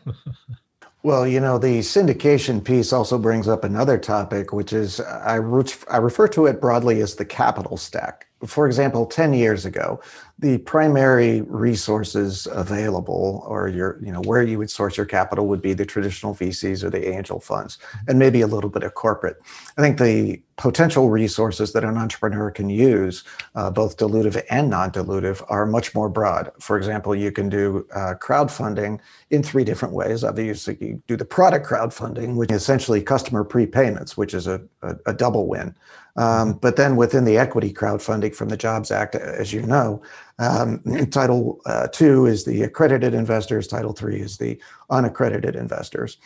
[1.04, 5.36] Well, you know, the syndication piece also brings up another topic, which is uh, I,
[5.36, 8.29] re- I refer to it broadly as the capital stack.
[8.46, 10.00] For example, 10 years ago,
[10.38, 15.62] the primary resources available or your, you know, where you would source your capital would
[15.62, 19.42] be the traditional VCs or the angel funds and maybe a little bit of corporate.
[19.78, 23.24] I think the potential resources that an entrepreneur can use,
[23.56, 26.52] uh, both dilutive and non-dilutive, are much more broad.
[26.60, 29.00] For example, you can do uh, crowdfunding
[29.30, 30.24] in three different ways.
[30.24, 34.96] Obviously, you do the product crowdfunding, which is essentially customer prepayments, which is a, a,
[35.08, 35.76] a double win.
[36.16, 40.02] Um, but then within the equity crowdfunding from the Jobs Act, as you know,
[40.40, 40.80] um,
[41.12, 46.18] Title uh, Two is the accredited investors, Title Three is the unaccredited investors.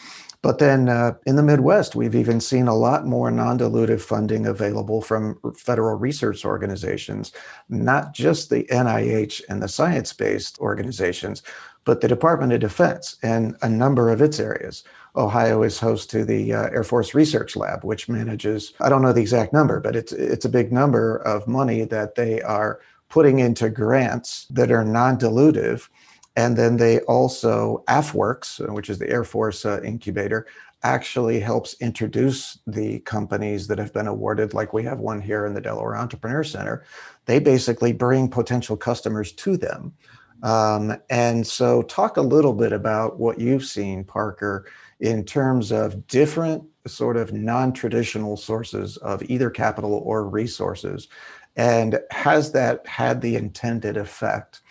[0.43, 4.46] But then uh, in the Midwest, we've even seen a lot more non dilutive funding
[4.46, 7.32] available from federal research organizations,
[7.69, 11.43] not just the NIH and the science based organizations,
[11.86, 14.84] but the Department of Defense and a number of its areas.
[15.15, 19.13] Ohio is host to the uh, Air Force Research Lab, which manages, I don't know
[19.13, 23.39] the exact number, but it's, it's a big number of money that they are putting
[23.39, 25.88] into grants that are non dilutive.
[26.36, 30.47] And then they also, AFWERX, which is the Air Force uh, incubator,
[30.82, 35.54] actually helps introduce the companies that have been awarded, like we have one here in
[35.54, 36.86] the Delaware Entrepreneur Center.
[37.26, 39.93] They basically bring potential customers to them.
[40.41, 44.65] Um, and so, talk a little bit about what you've seen, Parker,
[45.00, 51.08] in terms of different sort of non traditional sources of either capital or resources.
[51.56, 54.62] And has that had the intended effect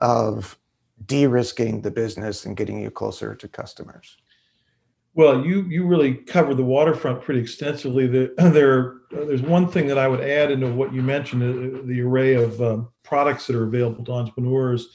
[0.00, 0.58] of
[1.06, 4.16] de risking the business and getting you closer to customers?
[5.16, 8.06] Well, you you really covered the waterfront pretty extensively.
[8.08, 12.00] The, there, there's one thing that I would add into what you mentioned: uh, the
[12.00, 14.88] array of um, products that are available to entrepreneurs.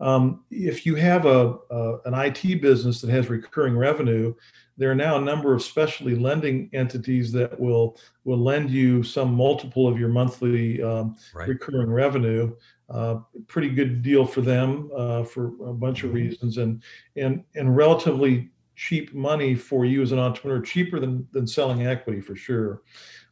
[0.00, 4.34] Um, if you have a, a, an IT business that has recurring revenue,
[4.76, 9.32] there are now a number of specialty lending entities that will will lend you some
[9.34, 11.48] multiple of your monthly um, Right.
[11.48, 12.54] recurring revenue.
[12.90, 16.14] Uh, pretty good deal for them uh, for a bunch of Mhm.
[16.14, 16.82] reasons, and
[17.16, 22.20] and and relatively cheap money for you as an entrepreneur, cheaper than than selling equity
[22.20, 22.82] for sure.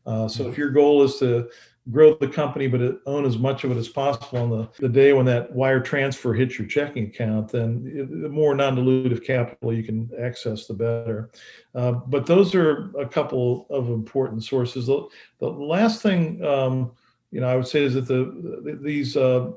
[0.07, 1.48] Uh, so if your goal is to
[1.90, 5.12] grow the company but own as much of it as possible on the, the day
[5.12, 7.85] when that wire transfer hits your checking account, then
[8.23, 11.31] the more non-dilutive capital you can access, the better.
[11.75, 14.87] Uh, but those are a couple of important sources.
[14.87, 15.07] The,
[15.40, 16.92] the last thing um,
[17.31, 19.51] you know I would say is that the, the these uh,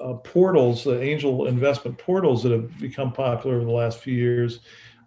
[0.00, 4.60] uh, portals, the angel investment portals that have become popular over the last few years,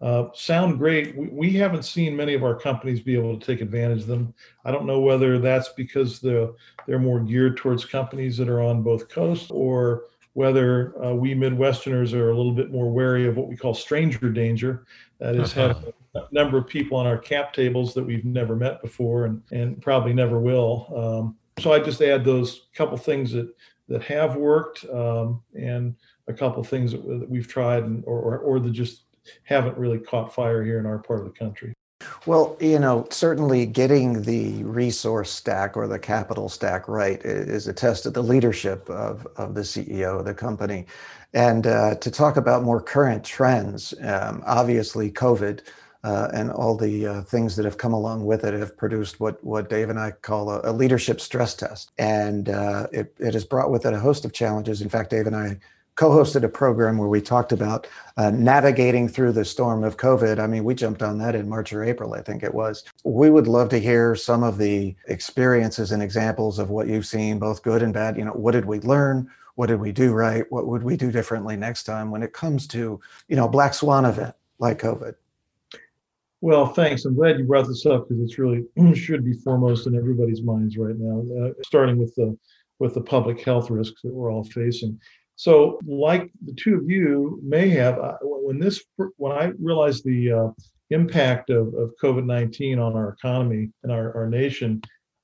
[0.04, 1.16] uh, sound great.
[1.16, 4.34] We, we haven't seen many of our companies be able to take advantage of them.
[4.66, 6.50] I don't know whether that's because they're,
[6.86, 12.14] they're more geared towards companies that are on both coasts or whether uh, we Midwesterners
[12.14, 14.86] are a little bit more wary of what we call stranger danger.
[15.20, 15.70] That is, Uh-huh.
[15.70, 19.42] having a number of people on our cap tables that we've never met before and,
[19.52, 20.92] and probably never will.
[20.96, 23.56] Um, so I just add those couple things that,
[23.88, 25.96] that have worked um, and
[26.28, 29.04] a couple things that, that we've tried and, or, or, or that just
[29.44, 31.74] haven't really caught fire here in our part of the country.
[32.26, 37.74] Well, you know, certainly getting the resource stack or the capital stack right is a
[37.74, 40.86] test of the leadership of, of the CEO of the company.
[41.34, 45.62] And uh, to talk about more current trends, um, obviously, COVID
[46.04, 49.42] uh, and all the uh, things that have come along with it have produced what,
[49.44, 51.92] what Dave and I call a, a leadership stress test.
[51.98, 54.82] And uh, it, it has brought with it a host of challenges.
[54.82, 55.60] In fact, Dave and I
[55.96, 60.40] co hosted a program where we talked about uh, navigating through the storm of COVID.
[60.40, 62.84] I mean, we jumped on that in March or April, I think it was.
[63.04, 67.40] We would love to hear some of the experiences and examples of what you've seen,
[67.40, 68.18] both good and bad.
[68.18, 69.30] You know, what did we learn?
[69.56, 70.46] What did we do right?
[70.52, 74.06] What would we do differently next time when it comes to, you know, black swan
[74.06, 75.14] event like COVID?
[76.42, 77.06] Well, thanks.
[77.06, 78.66] I'm glad you brought this up because it's really
[78.96, 82.38] should be foremost in everybody's minds right now, uh, starting with the
[82.80, 85.00] with the public health risks that we're all facing.
[85.36, 88.84] So, like the two of you may have, uh, when this
[89.18, 90.48] when I realized the uh,
[90.92, 94.82] impact of, of COVID 19 on our economy and our, our nation,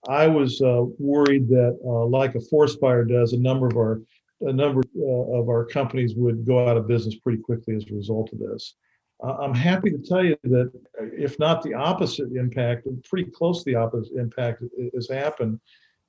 [0.08, 4.02] I was uh, worried that, uh, like a forest fire does, a number of our
[4.42, 7.94] a number uh, of our companies would go out of business pretty quickly as a
[7.94, 8.76] result of this.
[9.22, 13.72] Uh, I'm happy to tell you that, if not the opposite impact, pretty close to
[13.72, 15.60] the opposite impact has happened.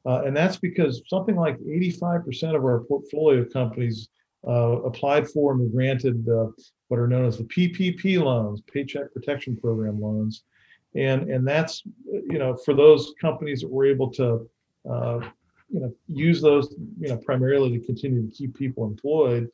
[0.07, 4.09] Uh, and that's because something like 85% of our portfolio companies
[4.47, 6.47] uh, applied for and were granted uh,
[6.89, 10.45] what are known as the PPP loans, Paycheck Protection Program loans,
[10.95, 14.49] and and that's you know for those companies that were able to
[14.91, 15.21] uh,
[15.69, 19.49] you know use those you know primarily to continue to keep people employed.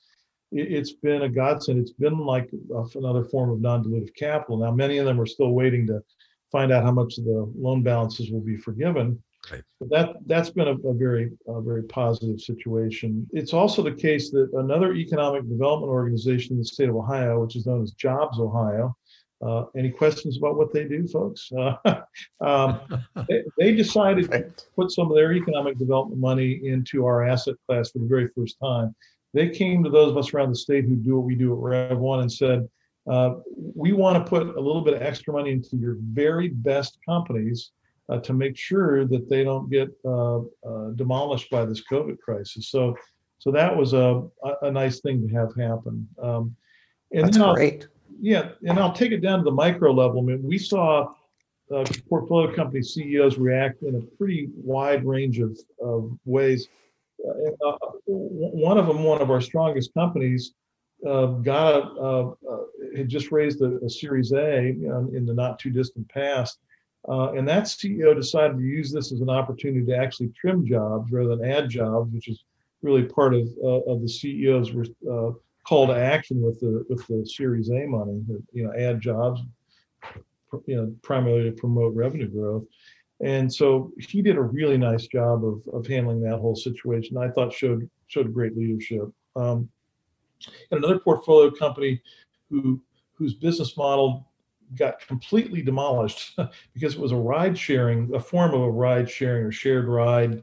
[0.52, 1.80] It, it's been a godsend.
[1.80, 2.48] It's been like
[2.94, 4.58] another form of non-dilutive capital.
[4.58, 6.00] Now many of them are still waiting to
[6.52, 9.20] find out how much of the loan balances will be forgiven.
[9.50, 9.62] Right.
[9.90, 13.26] That that's been a, a very a very positive situation.
[13.32, 17.56] It's also the case that another economic development organization in the state of Ohio, which
[17.56, 18.96] is known as Jobs Ohio,
[19.44, 21.50] uh, any questions about what they do, folks?
[21.52, 21.76] Uh,
[22.40, 22.80] um,
[23.28, 27.90] they, they, decided to put some of their economic development money into our asset class
[27.90, 28.94] for the very first time.
[29.34, 31.58] They came to those of us around the state who do what we do at
[31.58, 32.66] Rev One and said,
[33.08, 33.34] uh,
[33.74, 37.72] "We want to put a little bit of extra money into your very best companies
[38.08, 42.68] uh, to make sure that they don't get uh, uh, demolished by this COVID crisis."
[42.70, 42.96] So,
[43.38, 44.22] so that was a,
[44.62, 46.08] a, nice thing to have happen.
[46.22, 46.56] Um,
[47.12, 47.86] and That's great
[48.20, 50.20] yeah, and I'll take it down to the micro level.
[50.20, 51.12] I mean, we saw
[51.74, 56.68] uh, portfolio company CEOs react in a pretty wide range of, of ways.
[57.26, 57.76] Uh, uh,
[58.06, 60.52] one of them, one of our strongest companies,
[61.06, 62.58] uh, got a, uh, uh,
[62.96, 66.58] had just raised a, a Series A in the not too distant past,
[67.08, 71.12] Uh, and that CEO decided to use this as an opportunity to actually trim jobs
[71.12, 72.44] rather than add jobs, which is
[72.82, 74.70] really part of uh, of the CEO's
[75.10, 75.36] uh,
[75.66, 79.40] call to action with the with the Series A money, you know, add jobs,
[80.66, 82.64] you know, primarily to promote revenue growth.
[83.20, 87.16] And so he did a really nice job of, of handling that whole situation.
[87.16, 89.08] I thought showed showed great leadership.
[89.34, 89.68] Um,
[90.70, 92.02] and another portfolio company
[92.50, 92.80] who
[93.14, 94.28] whose business model
[94.74, 96.38] got completely demolished
[96.74, 100.42] because it was a ride sharing, a form of a ride sharing or shared ride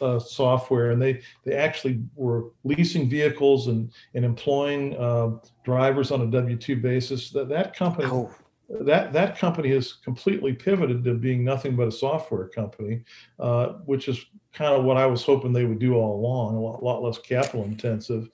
[0.00, 5.30] uh, software, and they they actually were leasing vehicles and and employing uh,
[5.64, 7.30] drivers on a W two basis.
[7.30, 8.08] That that company.
[8.10, 8.30] Oh.
[8.68, 13.02] That that company has completely pivoted to being nothing but a software company,
[13.38, 16.60] uh, which is kind of what I was hoping they would do all along, a
[16.60, 18.28] lot, lot less capital intensive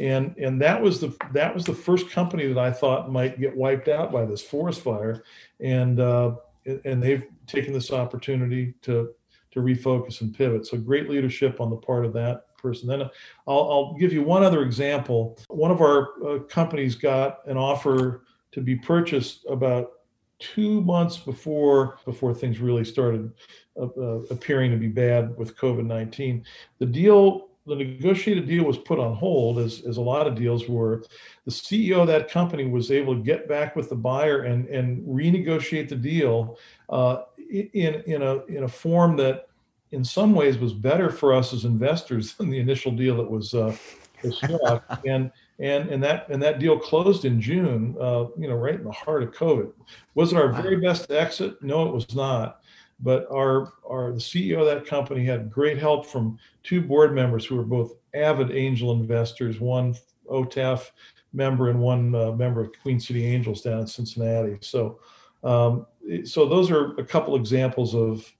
[0.00, 3.56] and and that was the that was the first company that I thought might get
[3.56, 5.24] wiped out by this forest fire,
[5.60, 6.36] and uh,
[6.84, 9.10] and they've taken this opportunity to
[9.52, 10.66] to refocus and pivot.
[10.66, 12.88] So great leadership on the part of that person.
[12.88, 13.10] Then I'll,
[13.46, 15.38] I'll give you one other example.
[15.48, 18.23] One of our uh, companies got an offer
[18.54, 19.92] to be purchased about
[20.38, 23.32] two months before before things really started
[23.80, 26.42] uh, uh appearing to be bad with COVID-19.
[26.78, 30.68] The deal the negotiated deal was put on hold, as, as a lot of deals
[30.68, 31.02] were.
[31.46, 35.02] The CEO of that company was able to get back with the buyer and, and
[35.06, 36.58] renegotiate the deal
[36.90, 39.48] uh, in, in, a, in a form that,
[39.92, 43.54] in some ways, was better for us as investors than the initial deal that was,
[43.54, 43.74] uh,
[44.22, 45.00] was struck.
[45.06, 47.96] and and and that and that deal closed in June.
[48.00, 49.72] Uh, you know, right in the heart of COVID.
[50.14, 51.62] Was it our very best exit?
[51.62, 52.60] No, it was not.
[53.00, 57.44] But our, our the CEO of that company had great help from two board members
[57.44, 59.96] who were both avid angel investors, one
[60.30, 60.90] OTAF
[61.32, 64.56] member and one uh, member of Queen City Angels down in Cincinnati.
[64.60, 65.00] So,
[65.42, 65.86] um,
[66.24, 68.32] so those are a couple examples of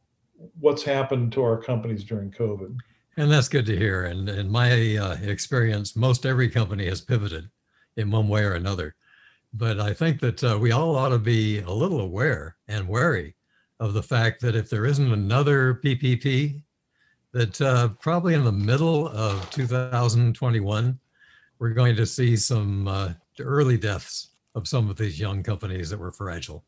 [0.61, 2.77] what's happened to our companies during COVID.
[3.17, 4.07] And that's good to hear.
[4.07, 7.49] And in my uh, experience, most every company has pivoted
[7.97, 8.97] in one way or another.
[9.53, 13.37] But I think that uh, we all ought to be a little aware and wary
[13.79, 16.61] of the fact that if there isn't another PPP,
[17.33, 20.99] that uh, probably in the middle of 2021,
[21.59, 25.99] we're going to see some uh, early deaths of some of these young companies that
[25.99, 26.65] were fragile.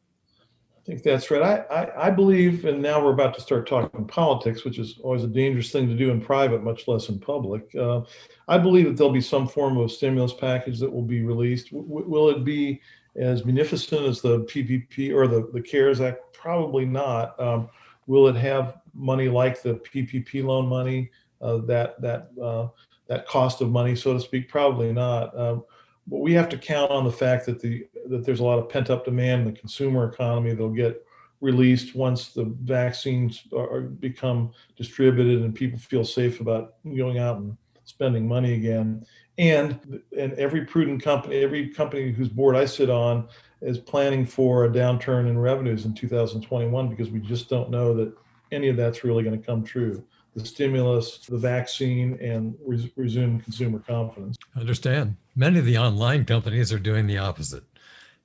[0.87, 1.43] I think that's right.
[1.43, 5.25] I, I, I, believe, and now we're about to start talking politics, which is always
[5.25, 7.75] a dangerous thing to do in private, much less in public.
[7.75, 8.03] Uh,
[8.47, 11.73] I believe that there'll be some form of stimulus package that will be released.
[11.73, 12.81] W- will it be
[13.17, 16.21] as munificent as the PPP or the, the CARES Act?
[16.33, 17.39] Probably not.
[17.41, 17.69] Um,
[18.07, 21.11] will it have money like the PPP loan money,
[21.41, 22.69] uh, that that uh,
[23.09, 24.49] that cost of money, so to speak?
[24.49, 25.37] Probably not.
[25.37, 25.65] Um,
[26.07, 28.69] but we have to count on the fact that the that there's a lot of
[28.69, 30.55] pent up demand in the consumer economy.
[30.55, 31.05] They'll get
[31.41, 37.57] released once the vaccines are, become distributed and people feel safe about going out and
[37.85, 39.05] spending money again.
[39.39, 43.29] And and every prudent company, every company whose board I sit on,
[43.61, 48.13] is planning for a downturn in revenues in 2021 because we just don't know that
[48.53, 50.03] any of that's really going to come true.
[50.35, 54.37] The stimulus, the vaccine, and res- resume consumer confidence.
[54.55, 55.17] understand.
[55.37, 57.65] Many of the online companies are doing the opposite.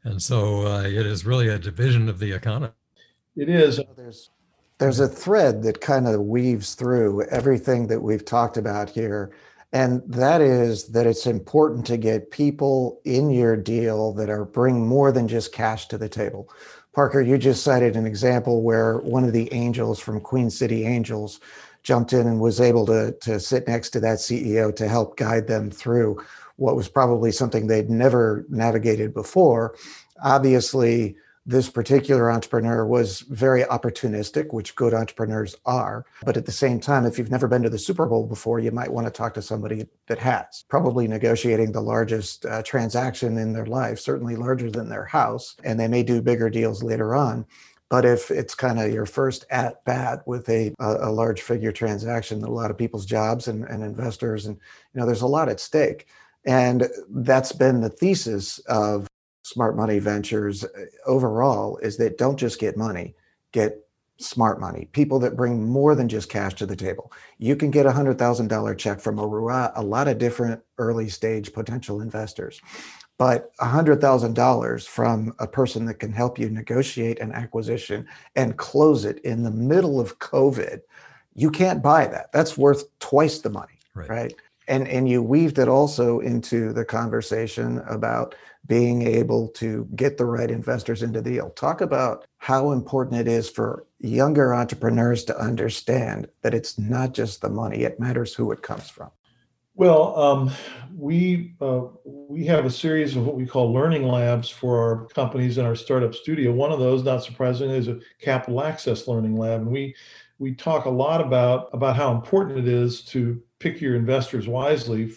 [0.03, 2.74] And so uh, it is really a division of the economy.
[3.36, 3.82] It is.
[3.95, 4.30] There's
[4.80, 9.32] there's a thread that kind of weaves through everything that we've talked about here
[9.74, 14.86] And that is that it's important to get people in your deal that are bring
[14.86, 16.49] more than just cash to the table.
[16.93, 21.39] Parker, you just cited an example where one of the angels from Queen City Angels
[21.84, 25.47] jumped in and was able to, to sit next to that CEO to help guide
[25.47, 26.22] them through
[26.62, 29.76] what was probably something they'd never navigated before.
[30.24, 36.05] Obviously, this particular entrepreneur was very opportunistic, which good entrepreneurs are.
[36.24, 38.70] But at the same time, if you've never been to the Super Bowl before, you
[38.70, 43.53] might want to talk to somebody that has, probably negotiating the largest uh, transaction in
[43.53, 45.55] their life, certainly larger than their house.
[45.64, 47.47] And they may do bigger deals later on.
[47.89, 52.41] But if it's kind of your first at bat with a, a, large figure transaction,
[52.41, 54.55] a lot of people's jobs and, and investors, and
[54.93, 56.07] you know, there's a lot at stake.
[56.46, 59.08] And that's been the thesis of
[59.44, 63.16] smart money ventures uh, overall is that don't just get money,
[63.52, 63.86] get
[64.18, 67.12] smart money, people that bring more than just cash to the table.
[67.38, 72.02] You can get a $100,000 check from a, a lot of different early stage potential
[72.02, 72.62] investors.
[73.18, 79.20] But $100,000 from a person that can help you negotiate an acquisition and close it
[79.20, 80.82] in the middle of COVID,
[81.36, 82.32] you can't buy that.
[82.32, 84.10] That's worth twice the money, right?
[84.10, 84.36] right?
[84.68, 88.36] And, and you weaved it also into the conversation about
[88.68, 91.49] being able to get the right investors into the deal.
[91.51, 97.41] Talk about how important it is for younger entrepreneurs to understand that it's not just
[97.41, 99.09] the money, it matters who it comes from.
[99.74, 100.51] Well, um,
[100.95, 105.57] we uh, we have a series of what we call learning labs for our companies
[105.57, 106.51] in our startup studio.
[106.51, 109.95] One of those, not surprisingly, is a capital access learning lab, and we
[110.42, 115.12] we talk a lot about about how important it is to pick your investors wisely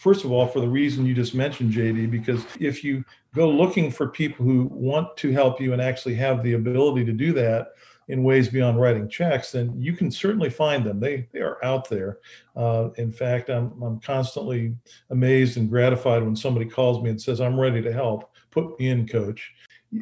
[0.00, 3.04] first of all, for the reason you just mentioned, JD, because if you
[3.34, 7.12] go looking for people who want to help you and actually have the ability to
[7.12, 7.68] do that
[8.08, 10.98] in ways beyond writing checks, then you can certainly find them.
[10.98, 12.18] They, they are out there.
[12.56, 14.74] Uh, in fact, I'm, I'm constantly
[15.10, 18.34] amazed and gratified when somebody calls me and says, I'm ready to help.
[18.50, 19.52] Put me in, coach.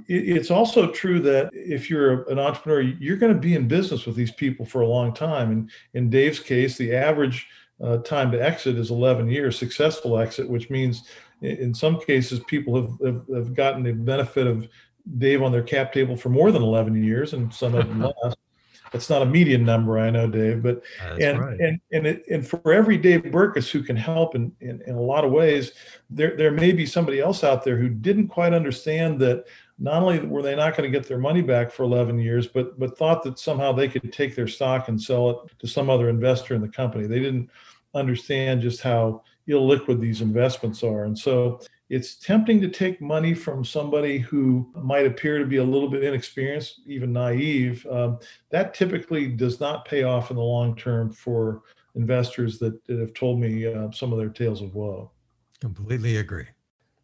[0.06, 4.16] It's also true that if you're an entrepreneur, you're going to be in business with
[4.16, 5.50] these people for a long time.
[5.50, 7.48] And in Dave's case, the average
[7.82, 11.04] uh, time to exit is 11 years, successful exit, which means
[11.40, 14.68] in some cases people have, have, have, gotten the benefit of
[15.18, 18.34] Dave on their cap table for more than 11 years and some of them less.
[18.92, 21.60] That's not a median number, I know, Dave, but That's and, right.
[21.60, 25.00] and and it, and for every Dave Berkus who can help in, in, in a
[25.00, 25.72] lot of ways,
[26.08, 29.44] there there may be somebody else out there who didn't quite understand that
[29.78, 32.78] not only were they not going to get their money back for 11 years, but
[32.78, 36.08] but thought that somehow they could take their stock and sell it to some other
[36.08, 37.06] investor in the company.
[37.06, 37.50] They didn't
[37.94, 41.04] understand just how illiquid these investments are.
[41.04, 45.64] And so it's tempting to take money from somebody who might appear to be a
[45.64, 47.86] little bit inexperienced, even naive.
[47.90, 48.18] Um,
[48.50, 51.62] that typically does not pay off in the long term for
[51.94, 55.10] investors that, that have told me uh, some of their tales of woe.
[55.60, 56.46] Completely agree.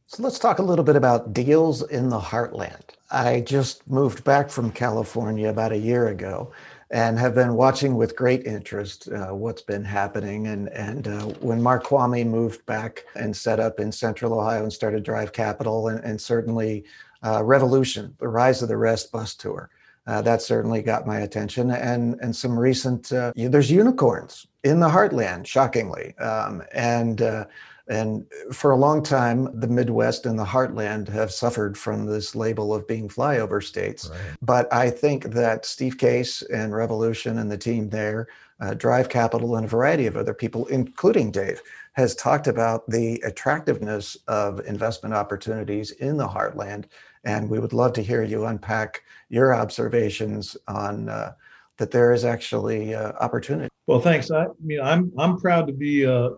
[0.06, 2.90] So let's talk a little bit about deals in the heartland.
[3.10, 6.52] I just moved back from California about a year ago
[6.90, 10.48] and have been watching with great interest uh, what's been happening.
[10.48, 14.72] And, and uh, when Mark Kvamme moved back and set up in Central Ohio and
[14.72, 16.84] started Drive Capital, and, and certainly
[17.24, 19.70] uh, Revolution, the Rise of the Rest bus tour.
[20.06, 23.10] Uh, that certainly got my attention, and and some recent.
[23.10, 27.46] Uh, there's unicorns in the heartland, shockingly, um, and uh,
[27.88, 32.74] and for a long time, the Midwest and the heartland have suffered from this label
[32.74, 34.08] of being flyover states.
[34.08, 34.20] Right.
[34.40, 38.28] But I think that Steve Case and Revolution and the team there,
[38.60, 41.60] uh, Drive Capital, and a variety of other people, including Dave,
[41.92, 46.86] has talked about the attractiveness of investment opportunities in the heartland.
[47.24, 51.32] And we would love to hear you unpack your observations on uh,
[51.76, 53.68] that there is actually uh, opportunity.
[53.86, 54.30] Well, thanks.
[54.30, 56.34] I, I mean, I'm I'm proud to be uh, uh,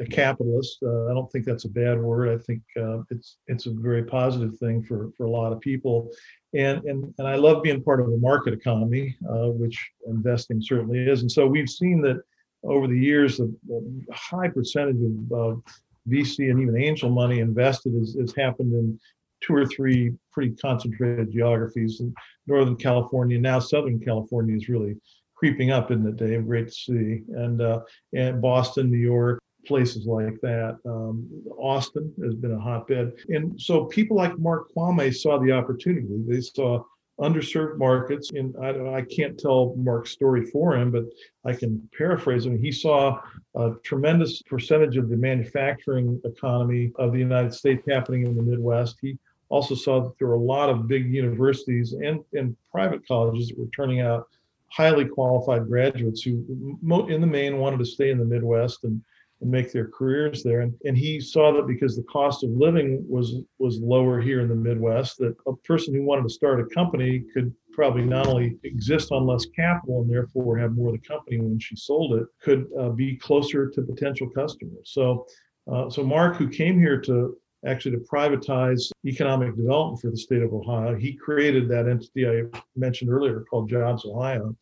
[0.00, 0.78] a capitalist.
[0.82, 2.28] Uh, I don't think that's a bad word.
[2.28, 6.10] I think uh, it's it's a very positive thing for for a lot of people,
[6.54, 10.98] and and and I love being part of a market economy, uh, which investing certainly
[10.98, 11.22] is.
[11.22, 12.22] And so we've seen that
[12.62, 14.96] over the years, a, a high percentage
[15.32, 15.62] of
[16.08, 18.98] VC and even angel money invested has happened in
[19.42, 22.14] two or three pretty concentrated geographies in
[22.46, 23.38] Northern California.
[23.38, 24.96] Now Southern California is really
[25.36, 26.46] creeping up, isn't it, Dave?
[26.46, 27.22] Great to see.
[27.28, 27.80] And uh,
[28.14, 30.78] and Boston, New York, places like that.
[30.86, 31.28] Um,
[31.58, 36.08] Austin has been a hotbed, and so people like Mark Kvamme saw the opportunity.
[36.26, 36.82] They saw
[37.20, 41.04] underserved markets, and I, I can't tell Mark's story for him, but
[41.44, 42.58] I can paraphrase him.
[42.58, 43.20] He saw
[43.54, 48.98] a tremendous percentage of the manufacturing economy of the United States happening in the Midwest.
[49.00, 49.16] He
[49.48, 53.58] also saw that there were a lot of big universities and, and private colleges that
[53.58, 54.26] were turning out
[54.70, 59.02] highly qualified graduates who, in the main, wanted to stay in the Midwest and
[59.40, 60.60] and make their careers there.
[60.60, 64.48] And, and he saw that because the cost of living was was lower here in
[64.48, 68.56] the Midwest, that a person who wanted to start a company could probably not only
[68.64, 72.26] exist on less capital and therefore have more of the company when she sold it,
[72.40, 74.90] could uh, be closer to potential customers.
[74.92, 75.26] So,
[75.70, 80.42] uh, so Mark, who came here to actually to privatize economic development for the state
[80.42, 82.42] of Ohio, he created that entity I
[82.76, 84.54] mentioned earlier called Jobs Ohio.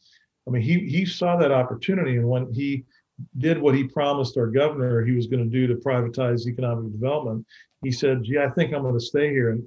[0.47, 2.84] I mean, he he saw that opportunity, and when he
[3.38, 7.47] did what he promised our governor he was going to do to privatize economic development.
[7.82, 9.66] He said, "Gee, I think I'm going to stay here in,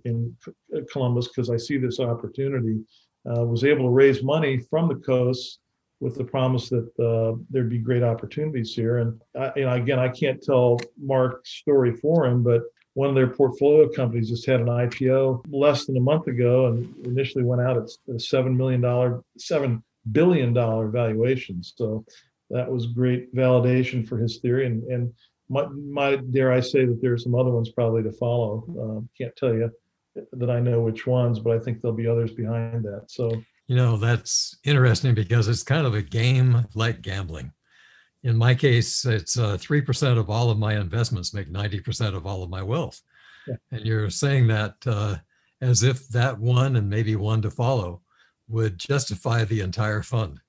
[0.72, 2.80] in Columbus because I see this opportunity."
[3.28, 5.60] Uh, was able to raise money from the coast
[6.00, 9.00] with the promise that uh, there'd be great opportunities here.
[9.00, 12.62] And, I, you know, again, I can't tell Mark's story for him, but
[12.98, 17.06] one of their portfolio companies just had an IPO less than a month ago, and
[17.06, 21.62] initially went out at a seven million dollar, seven billion dollar valuation.
[21.62, 22.04] So
[22.50, 24.66] that was great validation for his theory.
[24.66, 25.14] And, and
[25.48, 28.66] my, my, dare I say that there are some other ones probably to follow.
[28.68, 29.70] Uh, can't tell you
[30.34, 33.04] that I know which ones, but I think there'll be others behind that.
[33.10, 33.30] So,
[33.68, 37.52] you know, that's interesting because it's kind of a game like gambling.
[38.28, 42.44] In my case, it's uh, 3% of all of my investments make 90% of all
[42.44, 43.02] of my wealth.
[43.48, 43.56] Yeah.
[43.72, 45.16] And you're saying that uh,
[45.62, 48.02] as if that one and maybe one to follow
[48.50, 50.42] would justify the entire fund.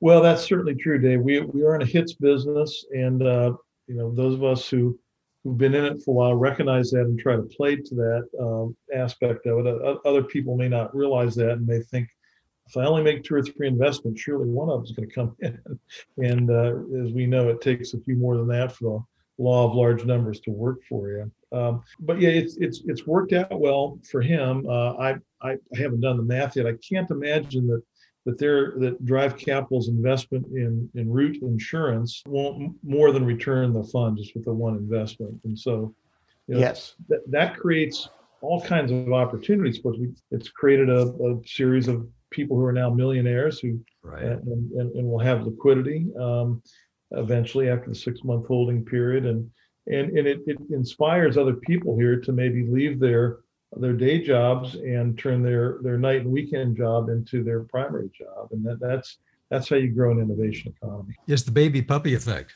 [0.00, 1.22] Well, that's certainly true, Dave.
[1.22, 3.52] We we are in a hits business, and uh,
[3.86, 4.98] you know those of us who
[5.42, 8.28] who've been in it for a while recognize that and try to play to that
[8.38, 9.98] um, aspect of it.
[10.04, 12.08] Other people may not realize that and may think,
[12.70, 15.14] if I only make two or three investments, surely one of them is going to
[15.14, 15.58] come in.
[16.18, 18.84] and uh, as we know, it takes a few more than that for
[19.38, 21.32] the law of large numbers to work for you.
[21.52, 24.66] Um, but yeah, it's it's it's worked out well for him.
[24.68, 26.66] Uh, I, I haven't done the math yet.
[26.66, 27.82] I can't imagine that
[28.26, 33.82] that they're that Drive Capital's investment in in Root Insurance won't more than return the
[33.82, 35.92] fund just with the one investment and so
[36.46, 38.08] you know, yes that, that creates
[38.42, 39.94] all kinds of opportunities but
[40.30, 44.22] it's created a, a, series of people who are now millionaires who right.
[44.22, 46.62] and, and, and will have liquidity um,
[47.12, 49.26] eventually after the six month holding period.
[49.26, 49.50] And
[49.86, 53.38] and, and it, it inspires other people here to maybe leave their
[53.76, 58.48] their day jobs and turn their their night and weekend job into their primary job.
[58.52, 59.18] And that, that's
[59.50, 61.14] that's how you grow an innovation economy.
[61.26, 62.54] It's the baby puppy effect.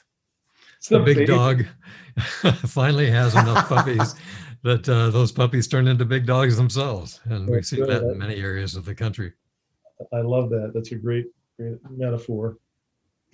[0.79, 1.27] It's the, the big baby.
[1.27, 1.66] dog
[2.66, 4.14] finally has enough puppies
[4.62, 7.20] that uh, those puppies turn into big dogs themselves.
[7.25, 9.33] And we see that in many areas of the country
[10.12, 11.26] i love that that's a great
[11.59, 12.57] great metaphor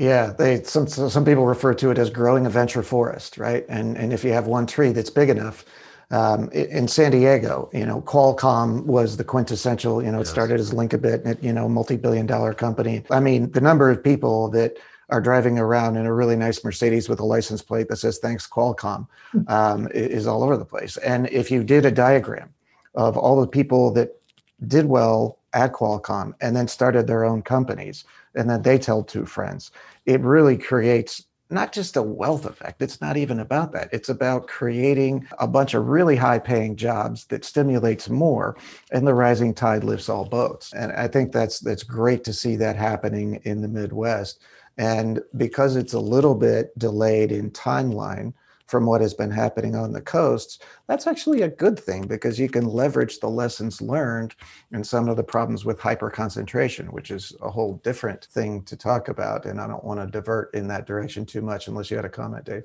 [0.01, 3.67] yeah, they some some people refer to it as growing a venture forest, right?
[3.69, 5.67] And and if you have one tree that's big enough,
[6.11, 10.73] um, in San Diego, you know, Qualcomm was the quintessential, you know, it started as
[10.73, 13.05] Linkabit, and you know, multi-billion dollar company.
[13.11, 14.79] I mean, the number of people that
[15.11, 18.47] are driving around in a really nice Mercedes with a license plate that says thanks
[18.47, 19.07] Qualcomm
[19.49, 20.97] um, is all over the place.
[20.97, 22.55] And if you did a diagram
[22.95, 24.19] of all the people that
[24.67, 29.27] did well at Qualcomm and then started their own companies and then they tell two
[29.27, 29.71] friends,
[30.07, 32.81] it really creates not just a wealth effect.
[32.81, 33.89] It's not even about that.
[33.93, 38.57] It's about creating a bunch of really high paying jobs that stimulates more
[38.93, 40.73] and the rising tide lifts all boats.
[40.73, 44.41] And I think that's that's great to see that happening in the Midwest.
[44.79, 48.33] And because it's a little bit delayed in timeline,
[48.71, 52.49] from what has been happening on the coasts, that's actually a good thing because you
[52.49, 54.35] can leverage the lessons learned
[54.71, 59.09] and some of the problems with hyperconcentration, which is a whole different thing to talk
[59.09, 59.45] about.
[59.45, 62.11] And I don't want to divert in that direction too much unless you had a
[62.11, 62.63] comment, Dave.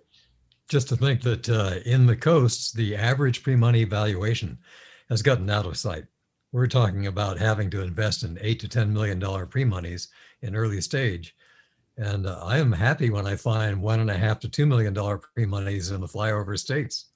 [0.70, 4.60] Just to think that uh, in the coasts, the average pre money valuation
[5.10, 6.06] has gotten out of sight.
[6.51, 10.10] We're talking about having to invest in eight to $10 million pre monies
[10.41, 11.36] in early stage
[11.97, 14.93] and uh, I am happy when I find one and a half to two million
[14.93, 17.07] dollar pre monies in the flyover states.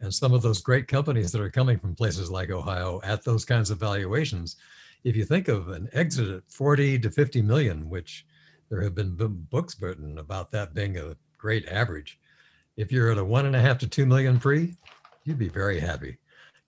[0.00, 3.44] And some of those great companies that are coming from places like Ohio at those
[3.44, 4.56] kinds of valuations,
[5.04, 8.24] if you think of an exit at 40 to 50 million, which
[8.70, 12.20] there have been books written about that being a great average.
[12.76, 14.76] If you're at a one and a half to two million pre,
[15.24, 16.18] you'd be very happy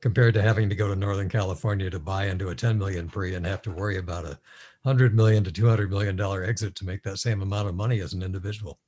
[0.01, 3.35] compared to having to go to Northern California to buy into a 10 million pre
[3.35, 4.39] and have to worry about a
[4.83, 8.13] 100 million to 200 million dollar exit to make that same amount of money as
[8.13, 8.79] an individual.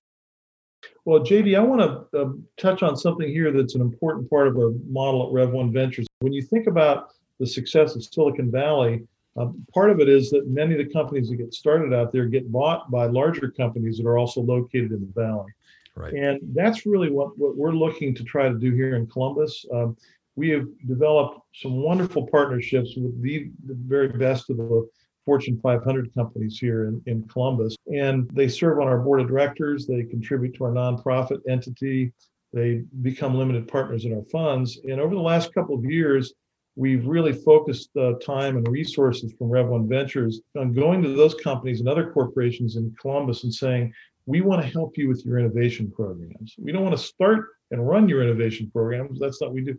[1.05, 4.57] Well, JD, I want to uh, touch on something here that's an important part of
[4.57, 6.07] our model at Rev One Ventures.
[6.21, 9.03] When you think about the success of Silicon Valley,
[9.37, 12.27] uh, part of it is that many of the companies that get started out there
[12.27, 15.51] get bought by larger companies that are also located in the valley.
[15.95, 16.13] Right.
[16.15, 19.65] And that's really what, what we're looking to try to do here in Columbus.
[19.73, 19.97] Um,
[20.37, 24.89] we have developed some wonderful partnerships with the, the very best of the
[25.25, 27.77] Fortune 500 companies here in, in Columbus.
[27.87, 32.13] And they serve on our board of directors, they contribute to our nonprofit entity,
[32.53, 34.79] they become limited partners in our funds.
[34.85, 36.35] And over the last couple of years,
[36.77, 41.81] we've really focused uh, time and resources from Rev1 Ventures on going to those companies
[41.81, 43.93] and other corporations in Columbus and saying,
[44.27, 46.55] we want to help you with your innovation programs.
[46.59, 49.19] We don't want to start and run your innovation programs.
[49.19, 49.79] That's not what we do.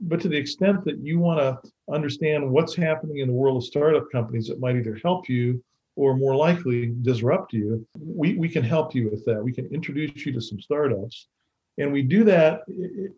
[0.00, 3.64] But to the extent that you want to understand what's happening in the world of
[3.64, 5.62] startup companies that might either help you
[5.96, 9.42] or more likely disrupt you, we, we can help you with that.
[9.42, 11.26] We can introduce you to some startups
[11.78, 12.62] and we do that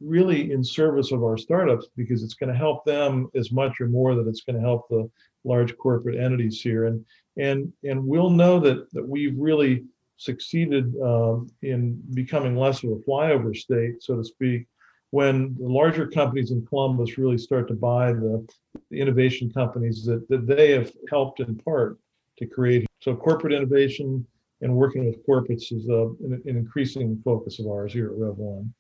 [0.01, 3.89] really in service of our startups because it's going to help them as much or
[3.89, 5.11] more than it's going to help the
[5.45, 6.87] large corporate entities here.
[6.87, 7.05] And
[7.39, 9.85] and and we'll know that that we've really
[10.19, 14.67] succeeded um, in becoming less of a flyover state, so to speak,
[15.11, 18.47] when the larger companies in Columbus really start to buy the,
[18.91, 21.99] the innovation companies that, that they have helped in part
[22.39, 22.87] to create.
[23.01, 24.27] So corporate innovation
[24.61, 28.37] and working with corporates is uh, an, an, increasing focus of ours here at Rev
[28.37, 28.73] One.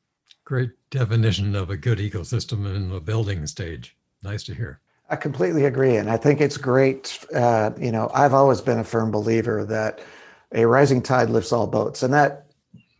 [0.44, 3.96] Great definition of a good ecosystem in the building stage.
[4.22, 4.80] Nice to hear.
[5.08, 7.24] I completely agree, and I think it's great.
[7.34, 10.00] Uh, you know, I've always been a firm believer that
[10.52, 12.46] a rising tide lifts all boats, and that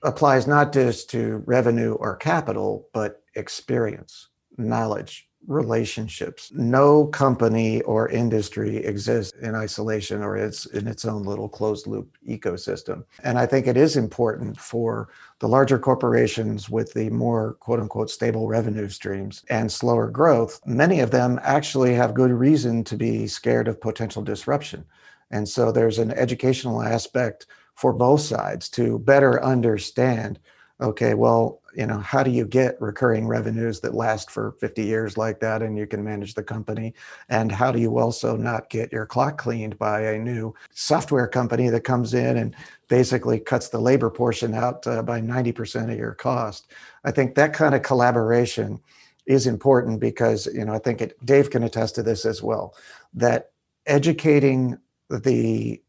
[0.03, 4.28] applies not just to revenue or capital, but experience,
[4.59, 6.53] knowledge, relationships.
[6.55, 12.16] No company or industry exists in isolation or it's in its own little closed loop
[12.28, 13.05] ecosystem.
[13.24, 15.09] And I think it is important for
[15.39, 20.61] the larger corporations with the more quote unquote stable revenue streams and slower growth.
[20.66, 24.85] Many of them actually have good reason to be scared of potential disruption.
[25.31, 30.39] And so there's an educational aspect for both sides to better understand
[30.81, 35.16] okay, well, you know, how do you get recurring revenues that last for 50 years
[35.16, 36.94] like that and you can manage the company?
[37.28, 41.68] And how do you also not get your clock cleaned by a new software company
[41.68, 42.54] that comes in and
[42.88, 46.72] basically cuts the labor portion out uh, by 90% of your cost?
[47.04, 48.80] I think that kind of collaboration
[49.26, 52.74] is important because, you know, I think it, Dave can attest to this as well,
[53.14, 53.52] that
[53.86, 55.80] educating the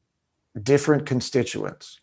[0.64, 2.00] different constituents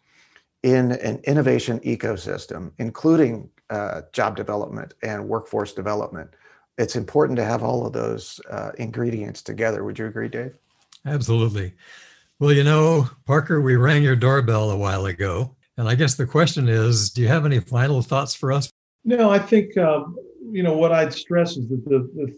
[0.62, 6.30] in an innovation ecosystem, including uh, job development and workforce development.
[6.78, 9.84] It's important to have all of those uh, ingredients together.
[9.84, 10.54] Would you agree, Dave?
[11.04, 11.74] Absolutely.
[12.38, 15.56] Well, you know, Parker, we rang your doorbell a while ago.
[15.76, 18.70] And I guess the question is do you have any final thoughts for us?
[19.04, 20.16] No, I think, um,
[20.50, 22.34] you know, what I'd stress is that the, the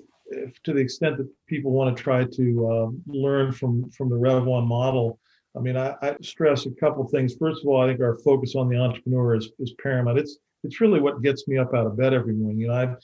[0.65, 4.45] to the extent that people want to try to uh, learn from from the Rev
[4.45, 5.19] One model,
[5.57, 7.35] I mean, I, I stress a couple things.
[7.35, 10.19] First of all, I think our focus on the entrepreneur is, is paramount.
[10.19, 12.61] It's it's really what gets me up out of bed every morning.
[12.61, 12.97] You know, I,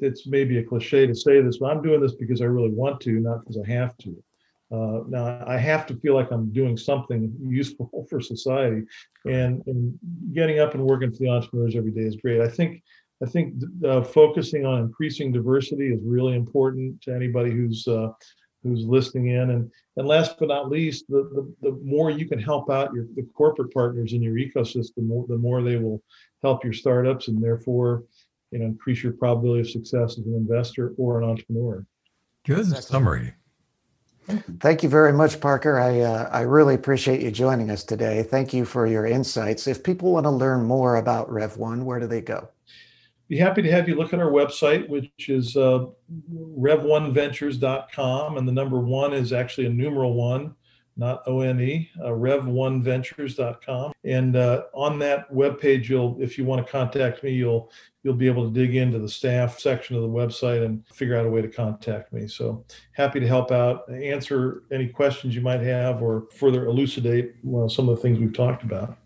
[0.00, 3.00] it's maybe a cliche to say this, but I'm doing this because I really want
[3.02, 4.22] to, not because I have to.
[4.72, 8.82] Uh, now I have to feel like I'm doing something useful for society,
[9.26, 9.98] and and
[10.32, 12.40] getting up and working for the entrepreneurs every day is great.
[12.40, 12.82] I think
[13.22, 18.08] I think uh, focusing on increasing diversity is really important to anybody who's uh,
[18.62, 19.50] who's listening in.
[19.50, 23.06] And and last but not least, the the, the more you can help out your
[23.14, 26.02] the corporate partners in your ecosystem, the more, the more they will
[26.44, 28.04] help your startups and therefore,
[28.50, 31.84] you know, increase your probability of success as an investor or an entrepreneur.
[32.46, 33.34] Good summary.
[34.60, 35.78] Thank you very much, Parker.
[35.78, 38.22] I uh, I really appreciate you joining us today.
[38.22, 39.66] Thank you for your insights.
[39.66, 42.48] If people want to learn more about Rev One, where do they go?
[43.28, 45.86] be happy to have you look at our website, which is uh,
[46.58, 48.36] rev1ventures.com.
[48.36, 50.54] And the number one is actually a numeral one,
[50.96, 53.92] not O-N-E, uh, rev1ventures.com.
[54.04, 57.70] And uh, on that webpage, you'll, if you want to contact me, you'll
[58.02, 61.24] you'll be able to dig into the staff section of the website and figure out
[61.24, 62.28] a way to contact me.
[62.28, 67.68] So happy to help out, answer any questions you might have, or further elucidate well,
[67.68, 68.98] some of the things we've talked about.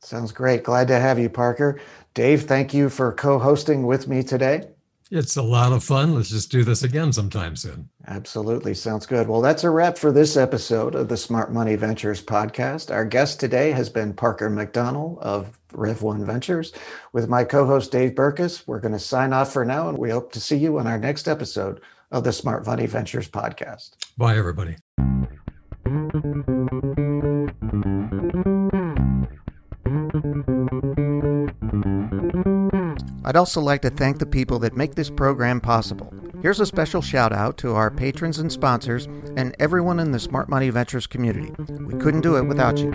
[0.00, 0.64] Sounds great.
[0.64, 1.80] Glad to have you, Parker.
[2.14, 4.68] Dave, thank you for co hosting with me today.
[5.10, 6.14] It's a lot of fun.
[6.14, 7.88] Let's just do this again sometime soon.
[8.06, 8.74] Absolutely.
[8.74, 9.26] Sounds good.
[9.26, 12.94] Well, that's a wrap for this episode of the Smart Money Ventures podcast.
[12.94, 16.72] Our guest today has been Parker MacDonell of Rev One Ventures.
[17.12, 20.10] With my co host, Dave Berkus, we're going to sign off for now, and we
[20.10, 21.80] hope to see you on our next episode
[22.10, 23.92] of the Smart Money Ventures podcast.
[24.18, 24.76] Bye, everybody.
[33.28, 36.10] I'd also like to thank the people that make this program possible.
[36.40, 39.04] Here's a special shout out to our patrons and sponsors
[39.36, 41.52] and everyone in the Smart Money Ventures community.
[41.84, 42.94] We couldn't do it without you.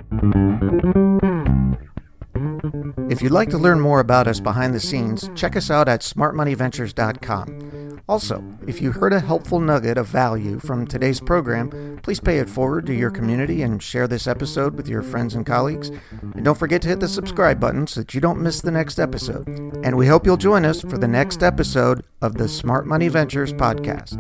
[3.12, 6.02] If you'd like to learn more about us behind the scenes, check us out at
[6.02, 7.73] smartmoneyventures.com.
[8.10, 12.50] Also, if you heard a helpful nugget of value from today's program, please pay it
[12.50, 15.90] forward to your community and share this episode with your friends and colleagues.
[16.22, 19.00] And don't forget to hit the subscribe button so that you don't miss the next
[19.00, 19.48] episode.
[19.84, 23.54] And we hope you'll join us for the next episode of the Smart Money Ventures
[23.54, 24.20] podcast.